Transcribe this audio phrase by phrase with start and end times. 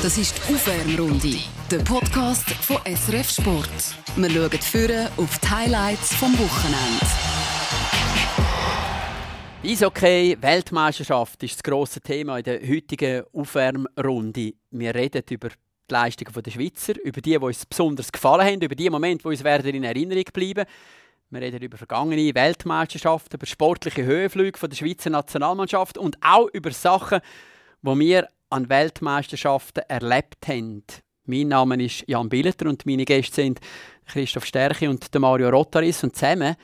[0.00, 1.38] Das ist die Aufwärmrunde,
[1.72, 3.68] der Podcast von SRF Sport.
[4.16, 7.04] Wir schauen führen auf die Highlights vom Wochenende.
[9.64, 14.52] Eishockey, Weltmeisterschaft ist das grosse Thema in der heutigen Aufwärmrunde.
[14.70, 18.76] Wir reden über die Leistungen der Schweizer, über die, die uns besonders gefallen haben, über
[18.76, 20.64] die Momente, die uns werden in Erinnerung bleiben.
[21.30, 27.18] Wir reden über vergangene Weltmeisterschaften, über sportliche Höhenflüge der Schweizer Nationalmannschaft und auch über Sachen,
[27.82, 30.84] die wir an Weltmeisterschaften erlebt haben.
[31.24, 33.60] Mein Name ist Jan Billeter und meine Gäste sind
[34.06, 36.02] Christoph Stärke und Mario Rotaris.
[36.02, 36.56] Und zusammen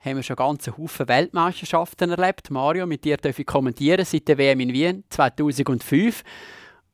[0.00, 2.50] haben wir schon ganze Haufen Weltmeisterschaften erlebt.
[2.50, 6.22] Mario, mit dir darf ich kommentieren seit der WM in Wien 2005.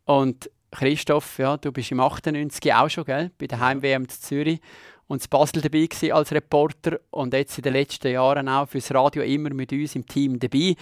[0.05, 3.31] Und Christoph, ja, du bist im 98 auch schon, gell?
[3.39, 4.61] Bei der Heim-WM zu Zürich
[5.07, 9.23] und in Basel dabei als Reporter und jetzt in den letzten Jahren auch fürs Radio
[9.23, 10.75] immer mit uns im Team dabei.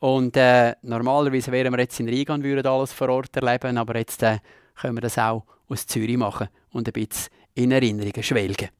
[0.00, 3.98] Und äh, normalerweise wären wir jetzt in Riga und würden alles vor Ort erleben, aber
[3.98, 4.38] jetzt äh,
[4.74, 8.70] können wir das auch aus Zürich machen und ein bisschen in Erinnerungen schwelgen.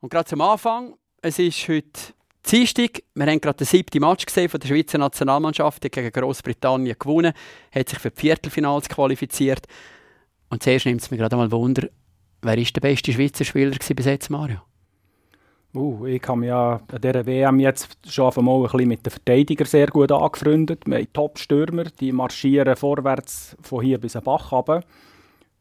[0.00, 2.12] Und gerade zum Anfang, es ist heute
[2.46, 6.96] Dienstag, wir haben gerade den siebten Match gesehen von der Schweizer Nationalmannschaft, die gegen Großbritannien
[6.98, 7.32] gewonnen,
[7.72, 9.66] hat sich für die Viertelfinals qualifiziert.
[10.50, 11.88] Und zuerst nimmt es mir gerade mal Wunder,
[12.42, 14.69] wer ist der beste Schweizer Spieler bis jetzt, Mario?
[15.72, 19.10] Uh, ich habe mich ja an dieser WM jetzt schon einmal ein bisschen mit den
[19.10, 20.84] Verteidigern sehr gut angefreundet.
[20.84, 24.82] Wir haben Top-Stürmer, die marschieren vorwärts von hier bis an Bach runter.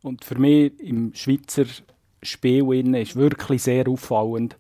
[0.02, 1.65] Und für mich im Schweizer
[2.23, 4.57] Spiel ist wirklich sehr auffallend,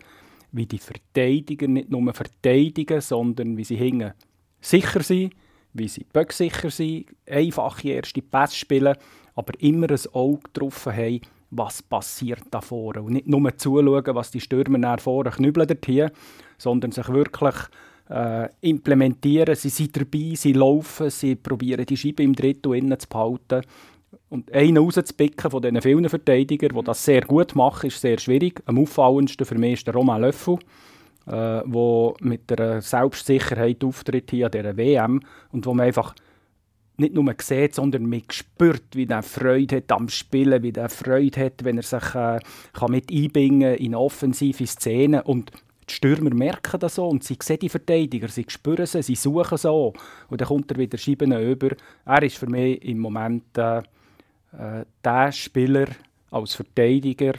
[0.51, 4.13] wie die Verteidiger nicht nur verteidigen, sondern wie sie hingen
[4.61, 5.33] sicher sind,
[5.73, 8.95] wie sie böcksicher sind, einfache erste Pässe spielen,
[9.35, 13.01] aber immer ein Auge drauf haben, was passiert da vorne.
[13.01, 16.11] Und nicht nur zuschauen, was die Stürmer nach vorne knüppeln
[16.57, 17.55] sondern sich wirklich
[18.09, 19.55] äh, implementieren.
[19.55, 23.61] Sie sind dabei, sie laufen, sie probieren die Scheibe im Drittel innen zu behalten.
[24.29, 28.61] Und einen rauszupicken von diesen vielen Verteidigern, die das sehr gut machen, ist sehr schwierig.
[28.65, 30.57] Am auffallendsten für mich ist der Roman Löffel,
[31.25, 35.21] der äh, mit einer Selbstsicherheit auftritt hier an dieser WM
[35.51, 36.13] und wo man einfach
[36.99, 41.45] nicht nur sieht, sondern man spürt, wie er Freude hat am Spielen, wie er Freude
[41.45, 42.39] hat, wenn er sich äh,
[42.73, 45.51] kann mit einbringen in offensive Szenen und
[45.89, 49.57] die Stürmer merken das so und sie sehen die Verteidiger, sie spüren sie, sie suchen
[49.57, 49.93] so
[50.29, 51.69] und dann kommt er wieder Scheiben über.
[52.05, 55.87] Er ist für mich im Moment äh, äh, der Spieler
[56.31, 57.33] als Verteidiger,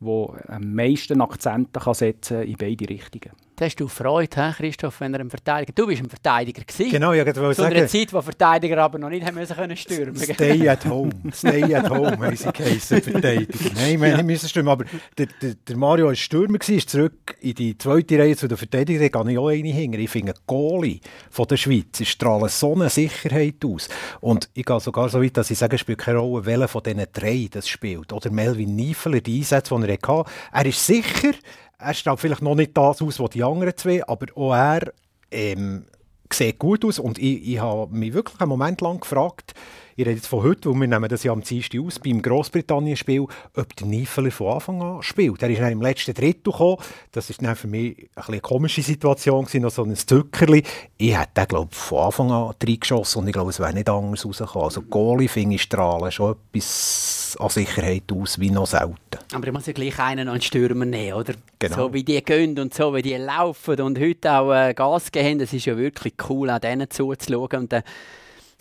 [0.00, 3.45] der am meisten Akzente kann setzen in beide Richtungen.
[3.60, 5.72] Hast du Freude, Christoph, wenn er ein Verteidiger...
[5.74, 6.90] Du bist ein Verteidiger gewesen.
[6.90, 7.74] Genau, ja, ich Zu sagen.
[7.74, 11.12] einer Zeit, wo Verteidiger aber noch nicht haben müssen können stürmen Stay at home.
[11.32, 13.58] Stay at home, haben sie geheissen, Verteidiger.
[13.74, 14.22] Nein, wir ja.
[14.22, 14.68] müssen stürmen.
[14.68, 14.84] Aber
[15.16, 19.10] der, der, der Mario war Stürmer, ist zurück in die zweite Reihe zu den Verteidigern.
[19.10, 19.98] Da gehe ich auch eine hinger.
[19.98, 21.00] Ich finde, Goalie
[21.30, 23.88] von der Schweiz strahlen so eine Sicherheit aus.
[24.20, 26.82] Und ich gehe sogar so weit, dass ich sage, es spielt keine Rolle, welcher von
[26.82, 28.12] diesen drei das spielt.
[28.12, 30.30] Oder Melvin Niefeler, die Einsätze, die er hatte.
[30.52, 31.32] Er ist sicher,
[31.78, 34.92] er strahlt vielleicht noch nicht das aus, was die anderen zwei, aber auch er
[35.30, 35.86] ähm,
[36.32, 36.98] sieht gut aus.
[36.98, 39.54] Und ich, ich habe mich wirklich einen Moment lang gefragt,
[39.96, 43.26] ich rede jetzt von heute, weil wir nehmen das ja am Dienstag aus, beim Grossbritannien-Spiel,
[43.54, 45.42] ob der Niefeler von Anfang an spielt.
[45.42, 46.76] Er ist dann im letzten Drittel gekommen.
[47.12, 50.62] Das war für mich ein eine komische Situation, gewesen, noch so ein Zuckerli.
[50.98, 53.88] Ich hätte den, glaube ich, von Anfang an reingeschossen und ich glaube, es wäre nicht
[53.88, 54.64] anders rausgekommen.
[54.64, 58.94] Also Goalie finde ich strahlen schon etwas an Sicherheit aus, wie noch selten.
[59.32, 61.34] Aber ich muss ja gleich einen an den Stürmer nehmen, oder?
[61.58, 61.76] Genau.
[61.76, 65.38] So wie die gehen und so wie die laufen und heute auch äh, Gas geben,
[65.38, 67.60] das ist ja wirklich cool, auch denen zuzuschauen.
[67.60, 67.82] Und, äh,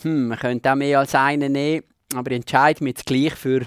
[0.02, 3.62] hm, man könnte auch mehr als einen nehmen, aber entscheide mich jetzt gleich für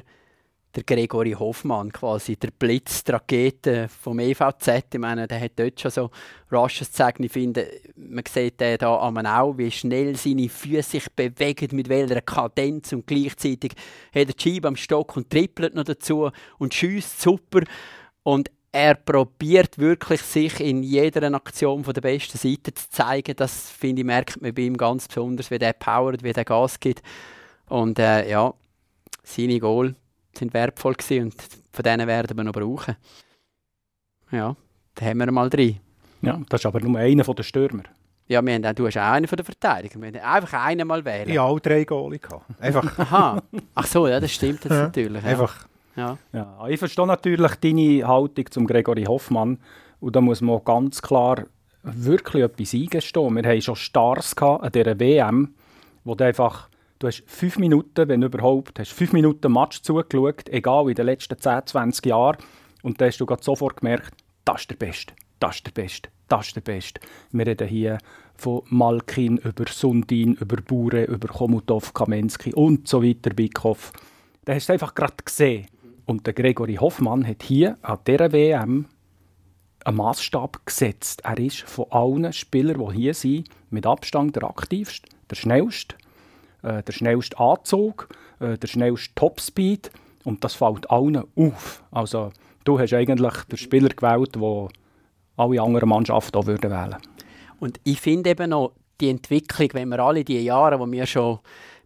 [0.75, 4.84] der Gregory Hoffmann, quasi der Blitz, die Rakete vom EVZ.
[4.93, 6.11] Ich meine, der hat dort schon so
[6.53, 7.21] Rushes gezeigt.
[7.21, 11.89] Ich finde, man sieht den da am auch, wie schnell seine Füße sich bewegen, mit
[11.89, 13.72] welcher Kadenz und gleichzeitig
[14.15, 17.62] hat er die Scheibe am Stock und trippelt noch dazu und schießt super.
[18.22, 23.34] Und er probiert wirklich, sich in jeder Aktion von der besten Seite zu zeigen.
[23.37, 26.78] Das, finde ich, merkt man bei ihm ganz besonders, wie der powert, wie der Gas
[26.78, 27.03] gibt.
[27.69, 28.53] Und äh, ja,
[29.22, 29.95] seine Goal
[30.37, 31.34] sind wertvoll gewesen und
[31.72, 32.97] von denen werden wir noch brauchen.
[34.31, 34.57] Ja,
[34.95, 35.81] da haben wir mal drin.
[36.21, 37.84] Ja, das ist aber nur einer der Stürmer.
[38.27, 40.03] Ja, wir haben auch, du hast auch einen von den Verteidigern.
[40.03, 41.31] Wir haben einfach einen mal wählen.
[41.31, 42.21] Ich auch drei Goalie
[42.60, 42.98] Einfach.
[42.98, 43.42] Aha.
[43.75, 45.22] Ach so, ja, das stimmt jetzt natürlich.
[45.22, 45.31] Ja.
[45.31, 45.67] Einfach.
[45.98, 46.16] Ja.
[46.33, 49.59] Ja, ich verstehe natürlich deine Haltung zum Gregory Hoffmann.
[49.98, 51.45] Und da muss man ganz klar
[51.83, 53.34] wirklich etwas eingestehen.
[53.34, 55.54] Wir haben schon Stars an dieser WM,
[56.04, 56.68] wo du einfach,
[57.00, 61.36] du hast fünf Minuten, wenn überhaupt, hast fünf Minuten Match zugeschaut, egal in den letzten
[61.36, 62.39] 10, 20 Jahren.
[62.83, 66.47] Und da hast du sofort gemerkt, das ist der Beste, das ist der Beste, das
[66.47, 67.01] ist der Beste.
[67.33, 67.98] Wir reden hier
[68.36, 73.92] von Malkin über Sundin, über Bure, über Komutov, Kamensky und so weiter, Bikov.
[74.44, 75.66] Da hast du einfach gerade gesehen.
[76.09, 78.87] Und der Gregory Hoffmann hat hier an dieser WM
[79.84, 81.21] einen Maßstab gesetzt.
[81.22, 85.97] Er ist von allen Spielern, die hier sind, mit Abstand der aktivste, der schnellste,
[86.63, 88.09] äh, der schnellste Anzug,
[88.41, 89.91] äh, der schnellste Topspeed.
[90.25, 91.84] Und das fällt allen auf.
[91.91, 92.33] Also,
[92.65, 94.69] du hast eigentlich den Spieler gewählt, den
[95.37, 96.97] alle anderen Mannschaften auch würden wählen
[97.61, 101.39] Und ich finde eben noch, die Entwicklung, wenn wir alle die Jahre, die wir schon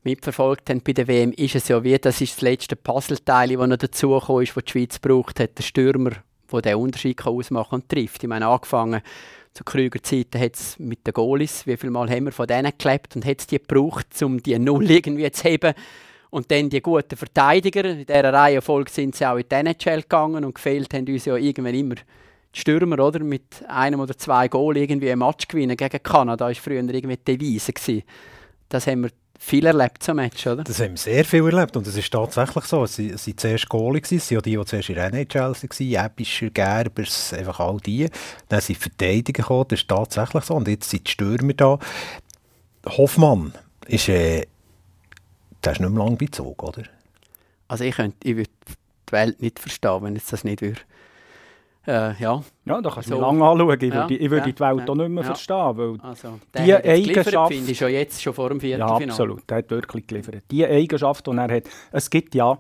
[0.05, 3.69] mitverfolgt haben bei der WM, ist es ja wie, das ist das letzte Puzzleteil, das
[3.69, 6.11] noch dazugekommen ist, das die Schweiz braucht hat, der Stürmer,
[6.53, 8.23] der den Unterschied kann ausmachen und trifft.
[8.23, 9.01] Ich meine, angefangen
[9.55, 13.17] zu Krüger-Zeiten hat es mit den Goalies, wie viel Mal haben wir von denen geklebt
[13.17, 15.75] und hat es die gebraucht, um die Null irgendwie zu heben.
[16.31, 20.45] Und dann die guten Verteidiger, in dieser Reihenfolge sind sie auch in die NHL gegangen
[20.45, 23.21] und gefehlt haben uns ja irgendwann immer die Stürmer, oder?
[23.21, 27.17] Mit einem oder zwei Goal irgendwie ein Match gewinnen gegen Kanada, das war früher irgendwie
[27.17, 28.03] die Devise.
[28.71, 29.11] Das haben wir
[29.43, 30.63] viel erlebt, so Match, oder?
[30.63, 32.85] Das haben wir sehr viel erlebt und es ist tatsächlich so.
[32.85, 37.33] Es waren zuerst Goalie, es waren die, die zuerst in der NHL waren, Ebischer, Gerbers,
[37.35, 38.09] einfach all die.
[38.49, 40.55] Dann sind Verteidiger gekommen, das ist tatsächlich so.
[40.55, 41.79] Und jetzt sind die Stürmer da.
[42.87, 43.53] Hoffmann
[43.89, 44.47] ist, äh,
[45.65, 46.85] der ist nicht mehr lange Zug, oder?
[47.67, 48.51] Also ich, könnte, ich würde
[49.09, 50.81] die Welt nicht verstehen, wenn ich das nicht würde.
[51.87, 52.43] Äh, ja.
[52.65, 53.21] ja, da kannst du so.
[53.21, 53.79] lange anschauen.
[53.81, 55.77] Ich würde, ich würde ja, die Welt auch nicht mehr verstehen.
[55.77, 59.05] Weil also, die Eigenschaft finde ich schon jetzt, schon vor dem Viertelfinale.
[59.05, 59.51] Ja, absolut.
[59.51, 60.45] Der hat wirklich geliefert.
[60.51, 62.59] Die Eigenschaft, die er hat, es gibt ja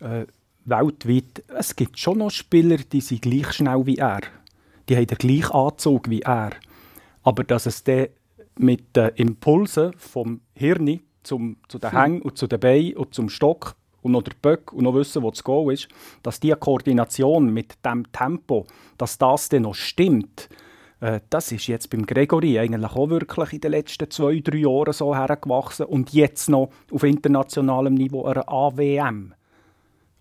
[0.00, 0.24] äh,
[0.64, 4.20] weltweit, es gibt schon noch Spieler, die sind gleich schnell wie er.
[4.88, 6.52] Die haben den gleichen Anzug wie er.
[7.22, 8.06] Aber dass es dann
[8.58, 11.98] mit den Impulsen vom Hirn zum, zu den hm.
[11.98, 15.22] Hängen und zu den Beinen und zum Stock und noch der Böck und noch wissen,
[15.22, 15.88] wo das Goal ist,
[16.22, 18.66] dass diese Koordination mit dem Tempo,
[18.98, 20.48] dass das dann noch stimmt,
[21.00, 24.92] äh, das ist jetzt beim Gregory eigentlich auch wirklich in den letzten zwei, drei Jahren
[24.92, 29.34] so hergewachsen und jetzt noch auf internationalem Niveau eine AWM.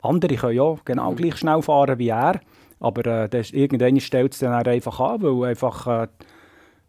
[0.01, 1.16] Andere können ja genau mhm.
[1.16, 2.42] gleich schnell fahren wie er,
[2.80, 6.07] aber äh, das, irgendwann stellt es dann einfach an, weil einfach äh,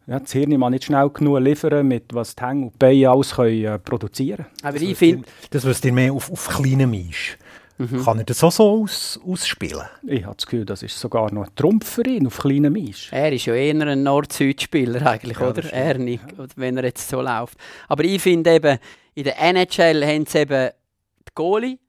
[0.07, 3.09] ja, das Hirn kann nicht schnell genug liefern, mit was die Hänge und die Beine
[3.09, 5.23] alles können, äh, produzieren Aber ich finde...
[5.49, 7.37] Das, was dir mehr auf, auf kleinen Misch.
[7.77, 8.03] Mhm.
[8.03, 9.85] Kann er das auch so aus, ausspielen?
[10.05, 13.09] Ich habe das Gefühl, das ist sogar noch ein Trumpf für ihn auf kleinen Misch.
[13.11, 15.73] Er ist ja eher ein Nord-Süd-Spieler eigentlich, ja, oder?
[15.73, 16.45] Er nicht, ja.
[16.55, 17.57] wenn er jetzt so läuft.
[17.87, 18.77] Aber ich finde eben,
[19.15, 20.69] in der NHL haben sie eben
[21.27, 21.79] die Goalie,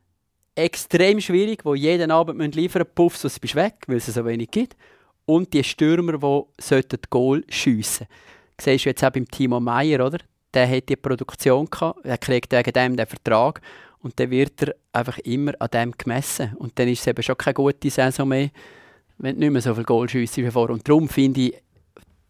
[0.55, 4.25] extrem schwierig, wo jeden Abend liefern müssen, puff, sonst bist du weg, weil es so
[4.25, 4.77] wenig gibt
[5.27, 8.13] und die Stürmer, die das Goal schiessen sollten.
[8.61, 10.19] Siehst du jetzt auch beim Timo Meyer, oder?
[10.53, 13.61] Der hat die Produktion gehabt, er kriegt wegen dem den Vertrag
[14.01, 16.55] und dann wird er einfach immer an dem gemessen.
[16.59, 18.51] Und dann ist es eben schon keine gute Saison mehr,
[19.19, 20.75] wenn du nicht mehr so viel Goal schiessst wie vorher.
[20.75, 21.55] Und darum finde ich,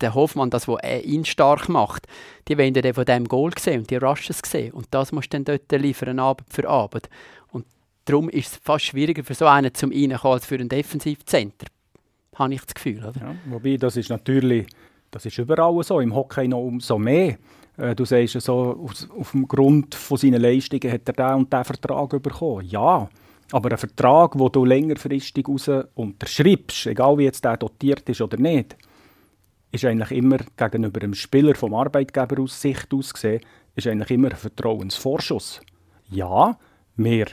[0.01, 2.07] der Hoffmann, das, was ihn stark macht,
[2.49, 4.73] die wollen dann von diesem Goal sehen und die Rushes sehen.
[4.73, 7.09] Und das musst du dann dort liefern, Abend für Abend.
[7.51, 7.67] Und
[8.05, 11.67] darum ist es fast schwieriger für so einen zum Reinkommen als für einen Defensivcenter
[12.35, 13.01] habe ich das Gefühl.
[13.21, 14.67] Ja, wobei, das ist natürlich,
[15.11, 17.39] das ist überall so, im Hockey noch umso mehr.
[17.77, 22.67] Äh, du sagst so, aus, auf dem Leistungen hat er diesen und diesen Vertrag bekommen.
[22.67, 23.09] Ja,
[23.53, 28.77] aber ein Vertrag, den du längerfristig unterschreibst, egal wie jetzt der dotiert ist oder nicht,
[29.71, 33.41] ist eigentlich immer gegenüber dem Spieler vom Arbeitgeber aus Sicht aus gesehen,
[33.75, 35.61] ist eigentlich immer ein Vertrauensvorschuss.
[36.11, 36.57] Ja,
[36.97, 37.27] wir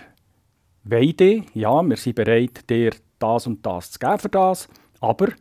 [0.84, 4.68] wollen dich, ja, wir sind bereit, dir das und das zu geben für das,
[5.02, 5.34] aber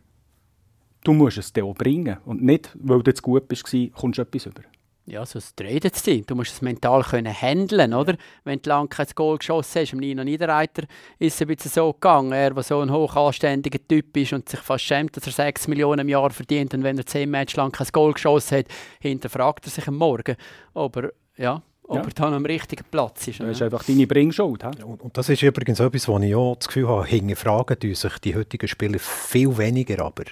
[1.03, 2.17] du musst es dir auch bringen.
[2.25, 3.63] Und nicht, weil du jetzt gut bist,
[3.93, 4.61] kommst du etwas über.
[5.07, 8.15] Ja, so redet es Du musst es mental können handeln, oder?
[8.43, 10.83] Wenn du lange kein Goal geschossen hast, Nino Niederreiter
[11.17, 12.31] ist es ein bisschen so gegangen.
[12.31, 16.01] Er, der so ein hochanständiger Typ ist und sich fast schämt, dass er 6 Millionen
[16.01, 18.67] im Jahr verdient und wenn er 10 Matches lang kein Goal geschossen hat,
[18.99, 20.35] hinterfragt er sich am Morgen.
[20.75, 22.03] Aber ja, ob ja.
[22.03, 23.39] er dann am richtigen Platz ist.
[23.39, 24.63] Das ist einfach deine Bringschuld.
[24.63, 28.35] Und, und, das ist übrigens etwas, wo ich auch das Gefühl habe, hinterfragen sich die
[28.35, 30.05] heutigen Spieler viel weniger.
[30.05, 30.23] Aber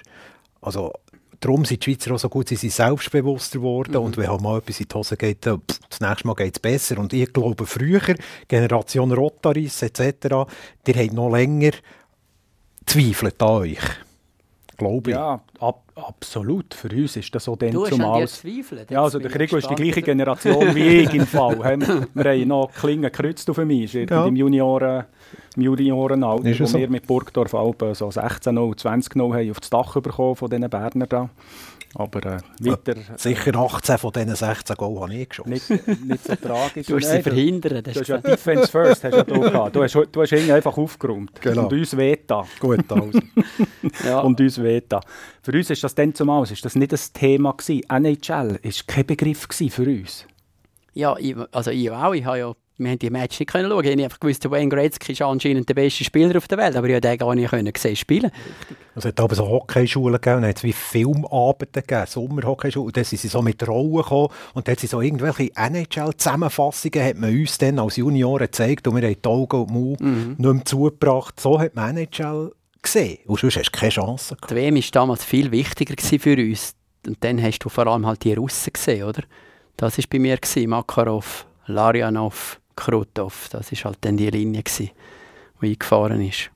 [0.60, 0.92] also,
[1.40, 4.00] darum sind die Schweizer auch so gut, sie sind selbstbewusster geworden mhm.
[4.00, 6.60] und wenn halt mal etwas in die Hose geht, pff, das nächste Mal geht es
[6.60, 6.98] besser.
[6.98, 8.14] Und ich glaube, früher,
[8.48, 10.46] Generation Rotaris etc.,
[10.86, 11.72] die haben noch länger
[12.86, 13.78] zweifelt an euch
[14.80, 15.16] glaube ich.
[15.16, 16.74] Ja, ab, absolut.
[16.74, 18.26] Für uns ist das so dann du zumal.
[18.26, 21.58] Zweifel, ja, also der Krigo ist die gleiche Generation wie ich im Fall.
[22.14, 24.26] wir haben noch Klingen gekreuzt auf Eis, ja.
[24.26, 25.04] im Junioren,
[25.56, 26.78] im Juniorenalter, wo so.
[26.78, 30.48] wir mit Burgdorf Alpen so 16 0 20 0 haben auf das Dach bekommen von
[30.48, 31.28] diesen Berner da.
[31.94, 32.94] Aber äh, weiter...
[33.16, 35.50] Sicher 18 von diesen 16 Goal habe ich geschossen.
[35.50, 35.70] Nicht,
[36.04, 36.86] nicht so tragisch.
[36.86, 37.86] du hast sie verhindert.
[37.86, 39.74] Du, du hast ja Defense First hast ja du gehabt.
[39.74, 41.40] Du hast, du hast ihn einfach aufgeräumt.
[41.40, 41.64] Genau.
[41.64, 42.46] Und uns Veta.
[42.60, 43.10] Gut, also.
[44.04, 44.20] ja.
[44.20, 45.00] Und uns Veta.
[45.42, 47.82] Für uns ist das dann zumal ist das nicht das Thema gewesen.
[47.88, 50.26] NHL war kein Begriff für uns.
[50.94, 52.14] Ja, ich, also ich auch.
[52.14, 53.84] Ich habe ja wir haben die Match nicht können schauen.
[53.84, 56.88] Ich habe einfach gewusst, Wayne Gretzky ist anscheinend der beste Spieler auf der Welt, aber
[56.88, 58.30] ich habe den gar nicht können sehen spielen.
[58.94, 62.96] Also es hat aber so Hockeyschulen gegeben, dann hat es wie Filmabende gegeben, Sommerhockeyschulen, und
[62.96, 67.30] dann sind sie so mit Rollen gekommen und dann sie so irgendwelche NHL-Zusammenfassungen hat man
[67.30, 70.36] uns dann als Junioren gezeigt und wir haben die Augen und Mund mhm.
[70.38, 71.38] nicht mehr zugebracht.
[71.38, 74.50] So hat man NHL gesehen und sonst hast du keine Chance gehabt.
[74.50, 76.74] Die WM war damals viel wichtiger für uns
[77.06, 79.22] und dann hast du vor allem halt die Russen gesehen, oder?
[79.76, 83.48] Das war bei mir, gewesen, Makarov, Larionov, Krutov.
[83.50, 84.90] Das war halt dann die Linie, die
[85.60, 86.50] eingefahren ist.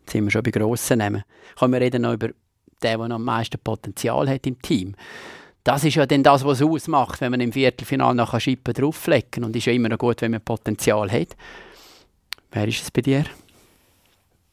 [0.00, 1.24] Jetzt sind wir schon bei grossen Namen.
[1.58, 4.94] Können wir reden noch über den, der am meisten Potenzial hat im Team.
[5.64, 9.42] Das ist ja dann das, was es ausmacht, wenn man im Viertelfinale nachher Schippen drauflegen
[9.42, 11.36] Und ist ja immer noch gut, wenn man Potenzial hat.
[12.52, 13.24] Wer ist es bei dir?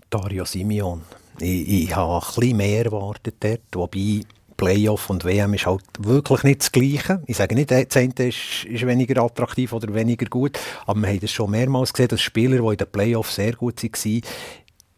[0.10, 1.04] Dario Simeon.
[1.40, 4.22] Ich, ich habe ein bisschen mehr erwartet dort, wobei
[4.64, 7.22] Playoff und WM ist halt wirklich nicht das Gleiche.
[7.26, 11.20] Ich sage nicht, das eine ist, ist weniger attraktiv oder weniger gut, aber wir haben
[11.20, 14.22] das schon mehrmals gesehen, dass Spieler, die in den Playoffs sehr gut waren,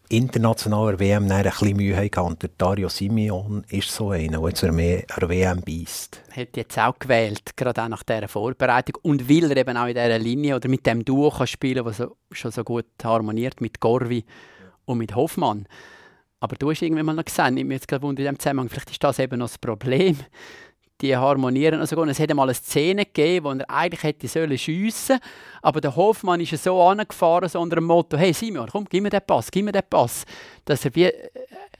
[0.10, 2.20] internationaler WM ein bisschen Mühe hatten.
[2.20, 6.22] Und der Dario Simeon ist so einer, der jetzt an WM beißt.
[6.36, 9.00] Hat jetzt auch gewählt, gerade auch nach dieser Vorbereitung.
[9.02, 11.96] Und weil er eben auch in dieser Linie oder mit dem Duo kann spielen kann,
[11.98, 14.26] das schon so gut harmoniert mit Gorvi
[14.86, 15.68] und mit Hoffmann.
[16.46, 18.92] Aber du hast irgendwann mal noch gesehen, ich mir jetzt gerade in diesem Zusammenhang, vielleicht
[18.92, 20.16] ist das eben noch das Problem.
[21.02, 22.08] Die harmonieren also gut.
[22.08, 25.20] Es hätte mal eine Szene gegeben, wo er eigentlich hätte sollen schiessen
[25.64, 29.10] aber der Hoffmann ist so angefahren, so unter dem Motto, hey Simon, komm, gib mir
[29.10, 30.24] den Pass, gib mir den Pass.
[30.66, 31.30] Dass er wie äh,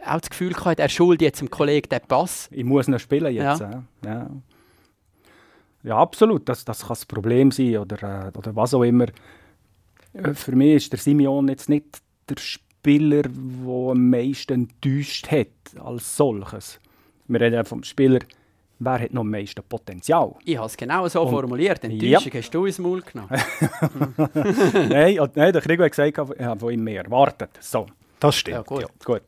[0.04, 2.50] auch das Gefühl hatte, er schuldet jetzt dem Kollegen den Pass.
[2.52, 3.62] Ich muss noch spielen jetzt.
[3.62, 4.30] Ja, ja.
[5.84, 9.06] ja absolut, das, das kann das Problem sein oder, äh, oder was auch immer.
[10.14, 15.32] Äh, für mich ist der Simeon jetzt nicht der Spieler, Spieler, der am meisten enttäuscht
[15.32, 15.48] hat
[15.84, 16.80] als solches.
[17.28, 18.20] Wir reden vom Spieler,
[18.78, 20.36] wer hat noch am meisten Potenzial?
[20.46, 21.84] Ich habe es genau so Und, formuliert.
[21.84, 22.40] Enttäuschung ja.
[22.40, 23.32] hast du ins Maul genommen.
[24.88, 27.50] nein, nein, der Krieg hat gesagt, ich habe von ihm mehr erwartet.
[27.60, 27.88] So.
[28.20, 28.58] Das stimmt.
[28.58, 28.82] Ja, gut.
[28.82, 28.88] Ja.
[29.04, 29.24] gut.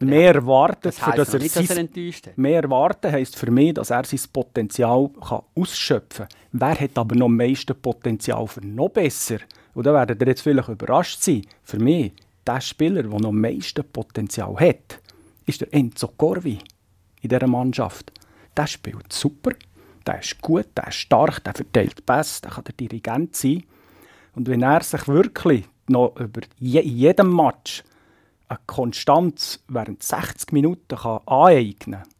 [0.00, 2.36] mehr erwartet, das heisst dass er, nicht, dass er enttäuscht hat.
[2.36, 6.38] Mehr erwarten heisst für mich, dass er sein Potenzial kann ausschöpfen kann.
[6.50, 9.38] Wer hat aber noch am meisten Potenzial für noch besser?
[9.72, 11.42] Und da werdet ihr jetzt vielleicht überrascht sein.
[11.62, 12.12] Für mich
[12.46, 15.00] der Spieler, der noch am meisten Potenzial hat,
[15.46, 16.58] ist der Enzo Corvi
[17.22, 18.12] in dieser Mannschaft.
[18.56, 19.52] Der spielt super,
[20.06, 23.64] der ist gut, der ist stark, der verteilt Pass, der kann der Dirigent sein.
[24.34, 27.82] Und wenn er sich wirklich noch über je, in jedem Match
[28.48, 32.15] eine Konstanz während 60 Minuten kann aneignen kann,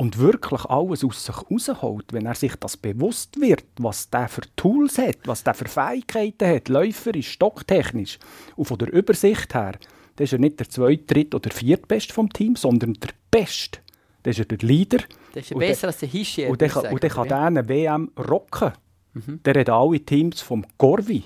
[0.00, 4.40] und wirklich alles aus sich rausholt, wenn er sich das bewusst wird, was der für
[4.56, 8.18] Tools hat, was der für Fähigkeiten hat, läuferisch, stocktechnisch
[8.56, 9.74] und von der Übersicht her,
[10.16, 13.80] dann ist er nicht der zweite, dritte oder viertbeste vom Team, sondern der Beste.
[14.22, 15.04] Das ist er der Leader.
[15.34, 16.46] Das ist besser als der Hischi.
[16.46, 17.44] Und der, und der kann ja.
[17.44, 18.72] eine WM rocken.
[19.12, 19.42] Mhm.
[19.44, 21.24] Der hat alle Teams vom Corvi.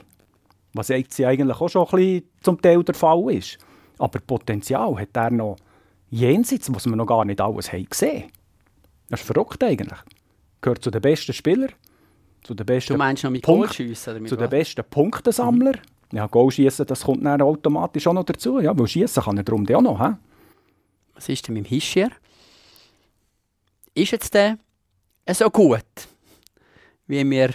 [0.73, 3.57] Was jetzt eigentlich auch schon ein bisschen zum Teil der Fall ist.
[3.99, 5.59] Aber Potenzial hat er noch
[6.11, 8.33] jenseits, was wir noch gar nicht alles haben gesehen
[9.09, 9.99] das ist verrückt eigentlich.
[10.61, 11.73] Gehört zu den besten Spielern,
[12.43, 14.27] zu den besten Du meinst noch mit Punkt, Goalschiessen?
[14.27, 15.73] Zu den besten Punktesammler.
[15.73, 16.17] Mhm.
[16.17, 18.61] Ja, Goalschiessen, das kommt dann automatisch auch noch dazu.
[18.61, 20.01] Ja, weil schiessen kann er darum auch noch.
[20.01, 20.15] He?
[21.15, 22.11] Was ist denn mit dem Hischier?
[23.95, 24.59] Ist jetzt der
[25.33, 25.85] so gut,
[27.07, 27.51] wie wir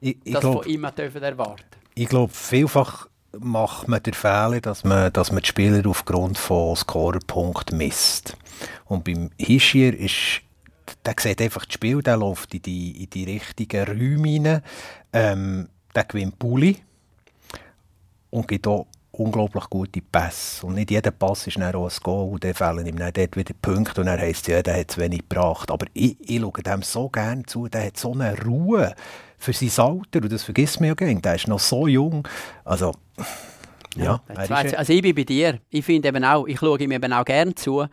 [0.00, 3.08] ich, ich das glaub, von ihm dürfen erwarten Ich glaube, vielfach
[3.40, 8.36] macht man den Fehler, dass man, dass man die Spieler aufgrund von Scorerpunkten misst.
[8.84, 10.42] Und beim Hischier ist
[11.04, 14.62] der sieht einfach das Spiel, der läuft in die, in die richtigen Räume rein,
[15.12, 16.78] ähm, der gewinnt Pulli
[18.30, 20.66] und gibt auch unglaublich gute Pässe.
[20.66, 23.36] Und nicht jeder Pass ist dann auch ein Goal und dann fehlen ihm dann dort
[23.36, 25.70] wieder Punkte und dann heisst ja, der hat zu wenig gebracht.
[25.70, 28.94] Aber ich, ich schaue dem so gerne zu, der hat so eine Ruhe
[29.38, 31.20] für sein Alter und das vergisst man ja gerne.
[31.20, 32.26] Der ist noch so jung.
[32.64, 32.92] Also,
[33.96, 34.20] ja.
[34.28, 35.60] ja also ich bin bei dir.
[35.70, 37.86] Ich finde eben auch, ich schaue ihm eben auch gerne zu,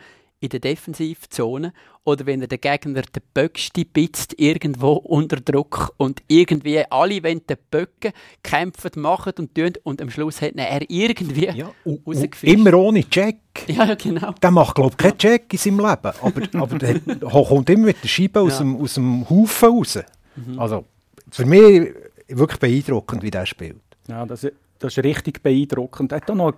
[0.43, 1.73] in der Defensivzone
[2.03, 7.47] oder wenn er den Gegner den Böckste bitzt, irgendwo unter Druck und irgendwie alle wollen
[7.47, 8.12] den Böcken
[8.43, 12.53] kämpfen, machen und tun und am Schluss hat er irgendwie ja, rausgefischt.
[12.53, 13.38] Immer ohne Check.
[13.67, 14.33] Ja, genau.
[14.33, 18.03] Der macht, glaube ich, keinen Check in seinem Leben, aber, aber der kommt immer mit
[18.03, 18.59] der Scheibe aus, ja.
[18.59, 20.00] dem, aus dem Haufen raus.
[20.35, 20.59] Mhm.
[20.59, 20.85] Also,
[21.33, 21.93] für mich
[22.27, 23.81] wirklich beeindruckend, wie der spielt.
[24.07, 24.47] Ja, das,
[24.79, 26.13] das ist richtig beeindruckend.
[26.13, 26.53] Hat auch noch,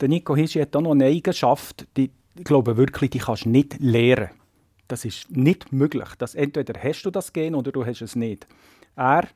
[0.00, 3.50] der Nico Hischi hat auch noch eine Eigenschaft, die, ich glaube wirklich, die kannst du
[3.50, 4.30] nicht lehren.
[4.86, 6.08] Das ist nicht möglich.
[6.18, 8.46] Das, entweder hast du das Gen oder du hast es nicht.
[8.96, 9.28] Er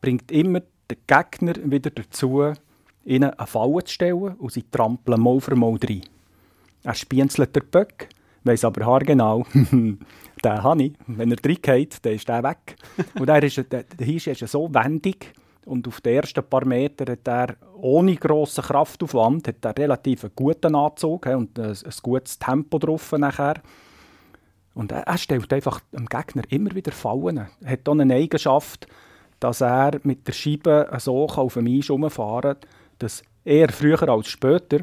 [0.00, 2.52] bringt immer den Gegner wieder dazu,
[3.04, 6.02] ihnen eine Falle zu stellen und sie trampeln mal für mal rein.
[6.82, 8.08] Er spienzelt den Böck,
[8.44, 9.44] weiss aber haargenau,
[10.44, 10.92] den habe ich.
[11.06, 12.76] Wenn er reingeht, dann ist der weg.
[13.18, 15.32] und er ist, der, der ist so wendig
[15.66, 20.32] und auf den ersten paar Metern hat er ohne grossen Kraftaufwand hat er relativ einen
[20.34, 23.62] guten Anzug und ein, ein gutes Tempo drauf nachher.
[24.74, 27.46] Und er, er stellt einfach dem Gegner immer wieder Fallen.
[27.60, 28.86] Er hat auch eine Eigenschaft,
[29.38, 34.28] dass er mit der Scheibe so auf dem Eis herumfahren kann, dass eher früher als
[34.28, 34.80] später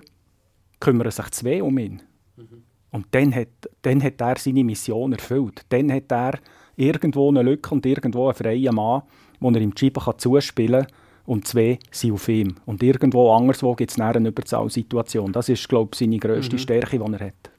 [0.80, 2.02] kümmern sich zwei um ihn.
[2.36, 2.64] Mhm.
[2.91, 3.48] Und dann hat,
[3.82, 5.65] dann hat er seine Mission erfüllt.
[5.70, 6.39] Dann hat er
[6.75, 9.03] irgendwo eine Lücke und irgendwo einen freien Mann,
[9.39, 10.94] wo er die Scheibe zuspielen kann.
[11.25, 12.56] Und zwei sind auf ihm.
[12.65, 15.34] Und irgendwo anderswo gibt es eine Überzahlsituation.
[15.34, 16.60] Das ist, glaube ich, seine grösste mhm.
[16.60, 17.51] Stärke, die er hat.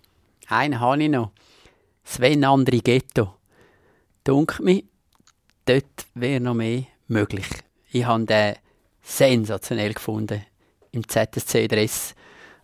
[0.49, 1.33] Einen habe ich noch.
[2.03, 3.35] Sven Andri Ghetto.
[4.25, 4.83] Dunkt mir,
[5.67, 7.47] dort wäre noch mehr möglich.
[7.91, 8.55] Ich habe den
[9.03, 10.43] sensationell gefunden
[10.93, 12.15] im ZSC-Dress.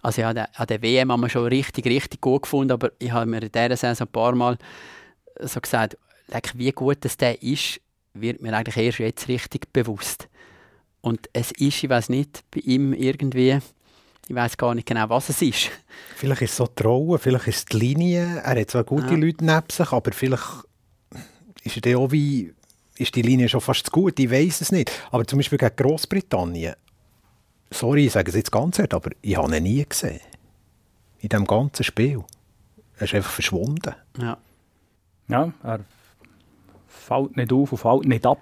[0.04, 3.24] Also ja, an der WM haben wir schon richtig, richtig gut gefunden, aber ich habe
[3.24, 4.58] mir in dieser Saison ein paar Mal
[5.40, 5.96] so gesagt,
[6.54, 7.80] wie gut das der ist,
[8.12, 10.28] wird mir eigentlich erst jetzt richtig bewusst.
[11.00, 13.58] Und es ist, ich weiß nicht, bei ihm irgendwie,
[14.28, 15.70] ich weiß gar nicht genau, was es ist.
[16.16, 18.42] Vielleicht ist es so Trauen, vielleicht ist es die Linie.
[18.44, 19.16] Er hat zwar gute ja.
[19.16, 20.64] Leute neben sich, aber vielleicht
[21.62, 22.52] ist er auch wie,
[22.98, 24.92] ist die Linie schon fast zu gut, ich weiß es nicht.
[25.10, 26.74] Aber zum Beispiel gegen Großbritannien,
[27.70, 30.20] sorry, ich sage es jetzt ganz hart, aber ich habe ihn nie gesehen.
[31.20, 32.24] In diesem ganzen Spiel.
[32.96, 33.94] Er ist einfach verschwunden.
[34.18, 34.38] Ja.
[35.28, 35.80] Ja, er
[36.86, 38.40] fällt nicht auf und fällt nicht ab.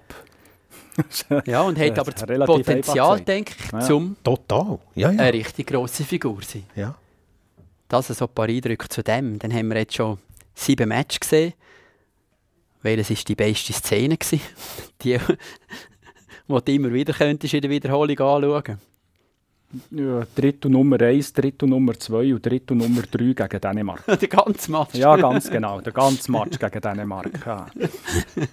[1.45, 3.79] ja, und hat aber das Potenzial, denke ich, ja.
[3.79, 4.79] zum Total.
[4.95, 5.19] Ja, ja.
[5.19, 6.65] eine richtig grosse Figur sein.
[6.75, 6.95] Ja.
[7.87, 9.39] Das ist so ein paar Eindrücke zu dem.
[9.39, 10.19] Dann haben wir jetzt schon
[10.53, 11.53] sieben Matches gesehen.
[12.81, 14.17] Welches war die beste Szene?
[15.01, 15.19] die, die
[16.47, 18.79] du immer wieder könntest in der Wiederholung anschauen
[19.91, 24.05] ja, Drittel Nummer 1, Drittel Nummer 2 und Drittel Nummer 3 gegen Dänemark.
[24.19, 24.95] der ganze Match?
[24.95, 25.81] Ja, ganz genau.
[25.81, 27.45] Der ganze Match gegen Dänemark.
[27.45, 27.65] Ja.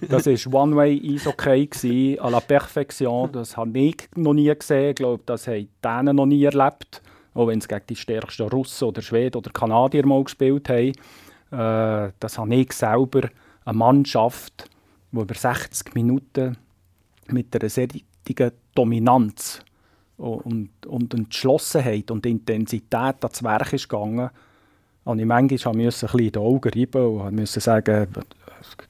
[0.09, 3.31] Das war One-Way-Eishockey à la Perfektion.
[3.31, 4.89] Das habe ich noch nie gesehen.
[4.89, 7.01] Ich glaube, das haben Dänen noch nie erlebt.
[7.33, 10.93] Auch wenn sie gegen die stärksten Russen oder Schweden oder Kanadier mal gespielt haben.
[11.51, 13.29] Äh, das habe ich selber
[13.63, 14.69] eine Mannschaft,
[15.11, 16.57] die über 60 Minuten
[17.27, 17.87] mit einer sehr
[18.75, 19.61] Dominanz
[20.21, 24.29] und, und Entschlossenheit und Intensität ans Werk ist gegangen,
[25.03, 28.07] und ich manchmal musste ein bisschen in die Augen reiben und musste sagen,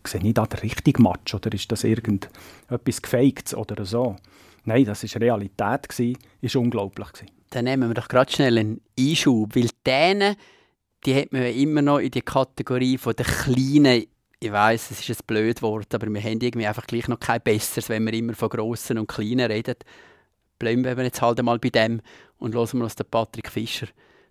[0.06, 4.18] sehe ich da den richtigen Match oder ist das irgendetwas Gefaktes oder so?
[4.66, 7.08] Nein, das war Realität, gewesen, ist unglaublich.
[7.50, 10.36] Dann nehmen wir doch gerade schnell einen Einschub, weil denen,
[11.06, 14.06] die hat man immer noch in die Kategorie von der kleinen
[14.44, 17.42] ich weiß, es ist ein blödes Wort, aber wir haben irgendwie einfach gleich noch kein
[17.42, 19.76] besseres, wenn wir immer von Grossen und Kleinen reden
[20.62, 22.02] bleiben wir jetzt halt einmal bei dem
[22.38, 23.88] und hören wir, was der Patrick Fischer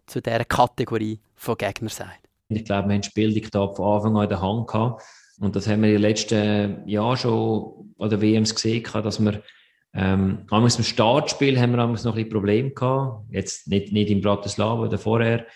[0.06, 2.28] zu dieser Kategorie von Gegner sagt.
[2.48, 5.02] Ich glaube, wir haben das Spieldiktat von Anfang an in der Hand gehabt.
[5.40, 9.42] Und das haben wir den letzten Jahren schon an der WMs gesehen, dass wir
[9.92, 13.24] ähm, im Startspiel haben wir noch ein bisschen Probleme gehabt.
[13.32, 15.46] Jetzt nicht, nicht in Bratislava oder vorher.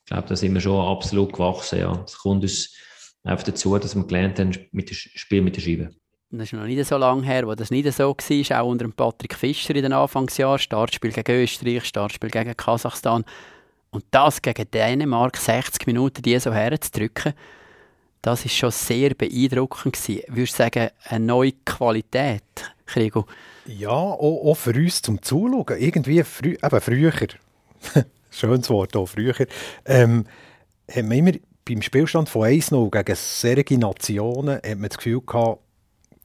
[0.00, 1.78] Ich glaube, da sind wir schon absolut gewachsen.
[1.78, 2.02] Ja.
[2.04, 2.76] Es kommt uns
[3.22, 5.90] einfach dazu, dass wir gelernt haben, mit dem Spiel mit der Scheibe
[6.30, 9.34] das ist noch nicht so lange her, wo das nicht so war, auch unter Patrick
[9.34, 13.24] Fischer in den Anfangsjahren, Startspiel gegen Österreich, Startspiel gegen Kasachstan.
[13.90, 17.32] Und das gegen Dänemark, 60 Minuten, die so herzudrücken,
[18.22, 20.22] das ist schon sehr beeindruckend gewesen.
[20.28, 22.42] Würdest du sagen, eine neue Qualität,
[22.84, 23.24] Krigo?
[23.66, 25.78] Ja, auch, auch für uns zum Zuschauen.
[25.78, 27.12] Irgendwie frü eben früher,
[28.30, 29.34] schönes Wort auch, früher,
[29.84, 30.26] ähm,
[30.90, 31.32] haben wir immer
[31.64, 35.60] beim Spielstand von 1-0 gegen solche Nationen hat man das Gefühl gehabt,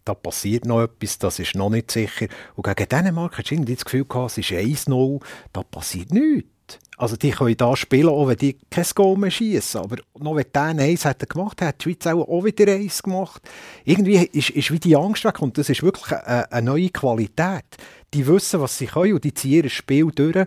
[0.05, 2.27] da passiert noch etwas, das ist noch nicht sicher.
[2.55, 5.21] Und gegen Dänemark hast du irgendwie das Gefühl gehabt, es ist 1-0,
[5.53, 6.49] da passiert nichts.
[6.97, 9.81] Also die können da spielen, auch wenn die kein Goal mehr schießen.
[9.81, 13.41] Aber noch wenn der eins hätte gemacht, hat die Schweiz auch, wieder eins gemacht.
[13.83, 17.65] Irgendwie ist, ist wie die Angst weg und das ist wirklich eine, eine neue Qualität.
[18.13, 20.45] Die wissen, was sie können und die ziehen das Spiel durch.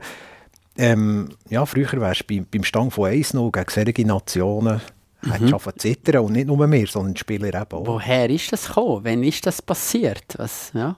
[0.76, 4.80] Ähm, ja, früher wärst du beim, beim Stang von 1-0 gegen solche Nationen
[5.26, 5.52] mhm.
[5.52, 7.86] hat schon zittern und nicht nur mehr, sondern die Spieler eben auch.
[7.86, 9.04] Woher ist das gekommen?
[9.04, 10.34] Wann ist das passiert?
[10.36, 10.96] Was, ja?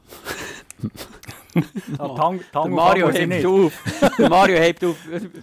[1.98, 3.72] Ah, Tang, Tang Mario hebt auf.
[4.18, 4.96] Mario hebt auf.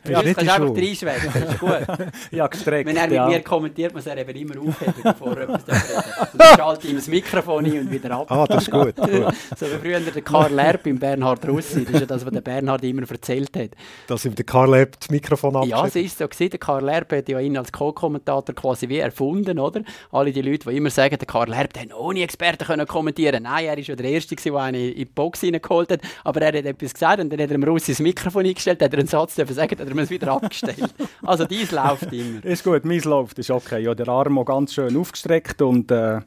[0.08, 1.72] Ja, du kannst einfach reinschwägen, das ist gut.
[2.32, 3.28] ja, gestreckt, Wenn er mit ja.
[3.28, 7.66] mir kommentiert, muss er eben immer aufheben, bevor er etwas dann schalte ihm das Mikrofon
[7.66, 8.32] ein und wieder ab.
[8.32, 8.96] Ah, das ist gut.
[8.96, 9.34] gut.
[9.58, 11.86] so wie früher der Karl Erb beim Bernhard Russi.
[11.86, 13.72] Das ist ja das, was der Bernhard immer erzählt hat.
[14.08, 15.78] Dass ihm der Karl Erb das Mikrofon abschiebt.
[15.78, 16.50] Ja, es ist so gewesen.
[16.52, 19.82] Der Karl Erb hat ja ihn als Co-Kommentator quasi wie erfunden, oder?
[20.12, 23.44] Alle die Leute, die immer sagen, der Karl Erb, der ohne Experten können kommentieren.
[23.44, 26.60] Nein, er ist ja der Erste, der einen in die Box reingeholt hat aber er
[26.60, 29.08] hat etwas gesagt und dann hat er dem Russi das Mikrofon eingestellt, hat er einen
[29.08, 30.94] Satz dürfen sagen, hat er es wieder abgestellt.
[31.26, 32.44] Also dies läuft immer.
[32.44, 33.82] Ist gut, meins läuft, ist okay.
[33.82, 36.22] Ja, der Arm auch ganz schön aufgestreckt und äh, äh,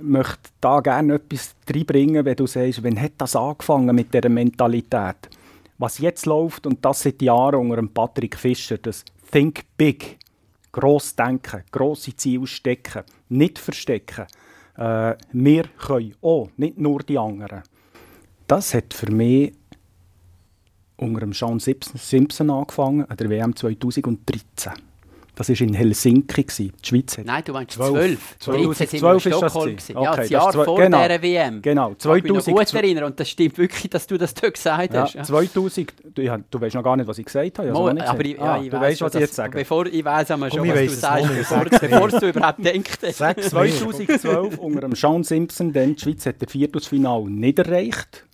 [0.00, 5.16] möchte da gerne etwas reinbringen, wenn du sagst, wann hat das angefangen mit dieser Mentalität?
[5.78, 10.18] Was jetzt läuft, und das seit Jahren unter dem Patrick Fischer, das Think Big,
[10.70, 14.26] gross denken, grosse Ziele stecken, nicht verstecken.
[14.76, 17.62] Äh, wir können auch, nicht nur die anderen.
[18.46, 19.52] Das hat für mich
[20.96, 24.72] unter dem Sean Simpson angefangen, an der WM 2013.
[25.36, 26.44] Das war in Helsinki.
[26.44, 28.38] Die Schweiz hat Nein, du meinst 12.
[28.38, 31.60] 12, 12, 12 ist das okay, Ja, das Jahr das vor genau, dieser WM.
[31.60, 31.94] Genau.
[31.94, 34.94] 2000, ich mich noch gut erinnern und das stimmt wirklich, dass du das dort gesagt
[34.94, 35.14] hast.
[35.14, 37.72] Ja, 2000, du, ja, du weißt noch gar nicht, was ich gesagt habe.
[37.72, 39.58] Mo, aber ich, ja, ah, ich du weißt, was ich jetzt sage.
[39.58, 42.98] Bevor, ich weiss aber schon, was du sagst, bevor, bevor du überhaupt denkst.
[43.12, 48.24] 2012 unter dem Sean Simpson, denn die Schweiz hat das Viertelfinale nicht erreicht.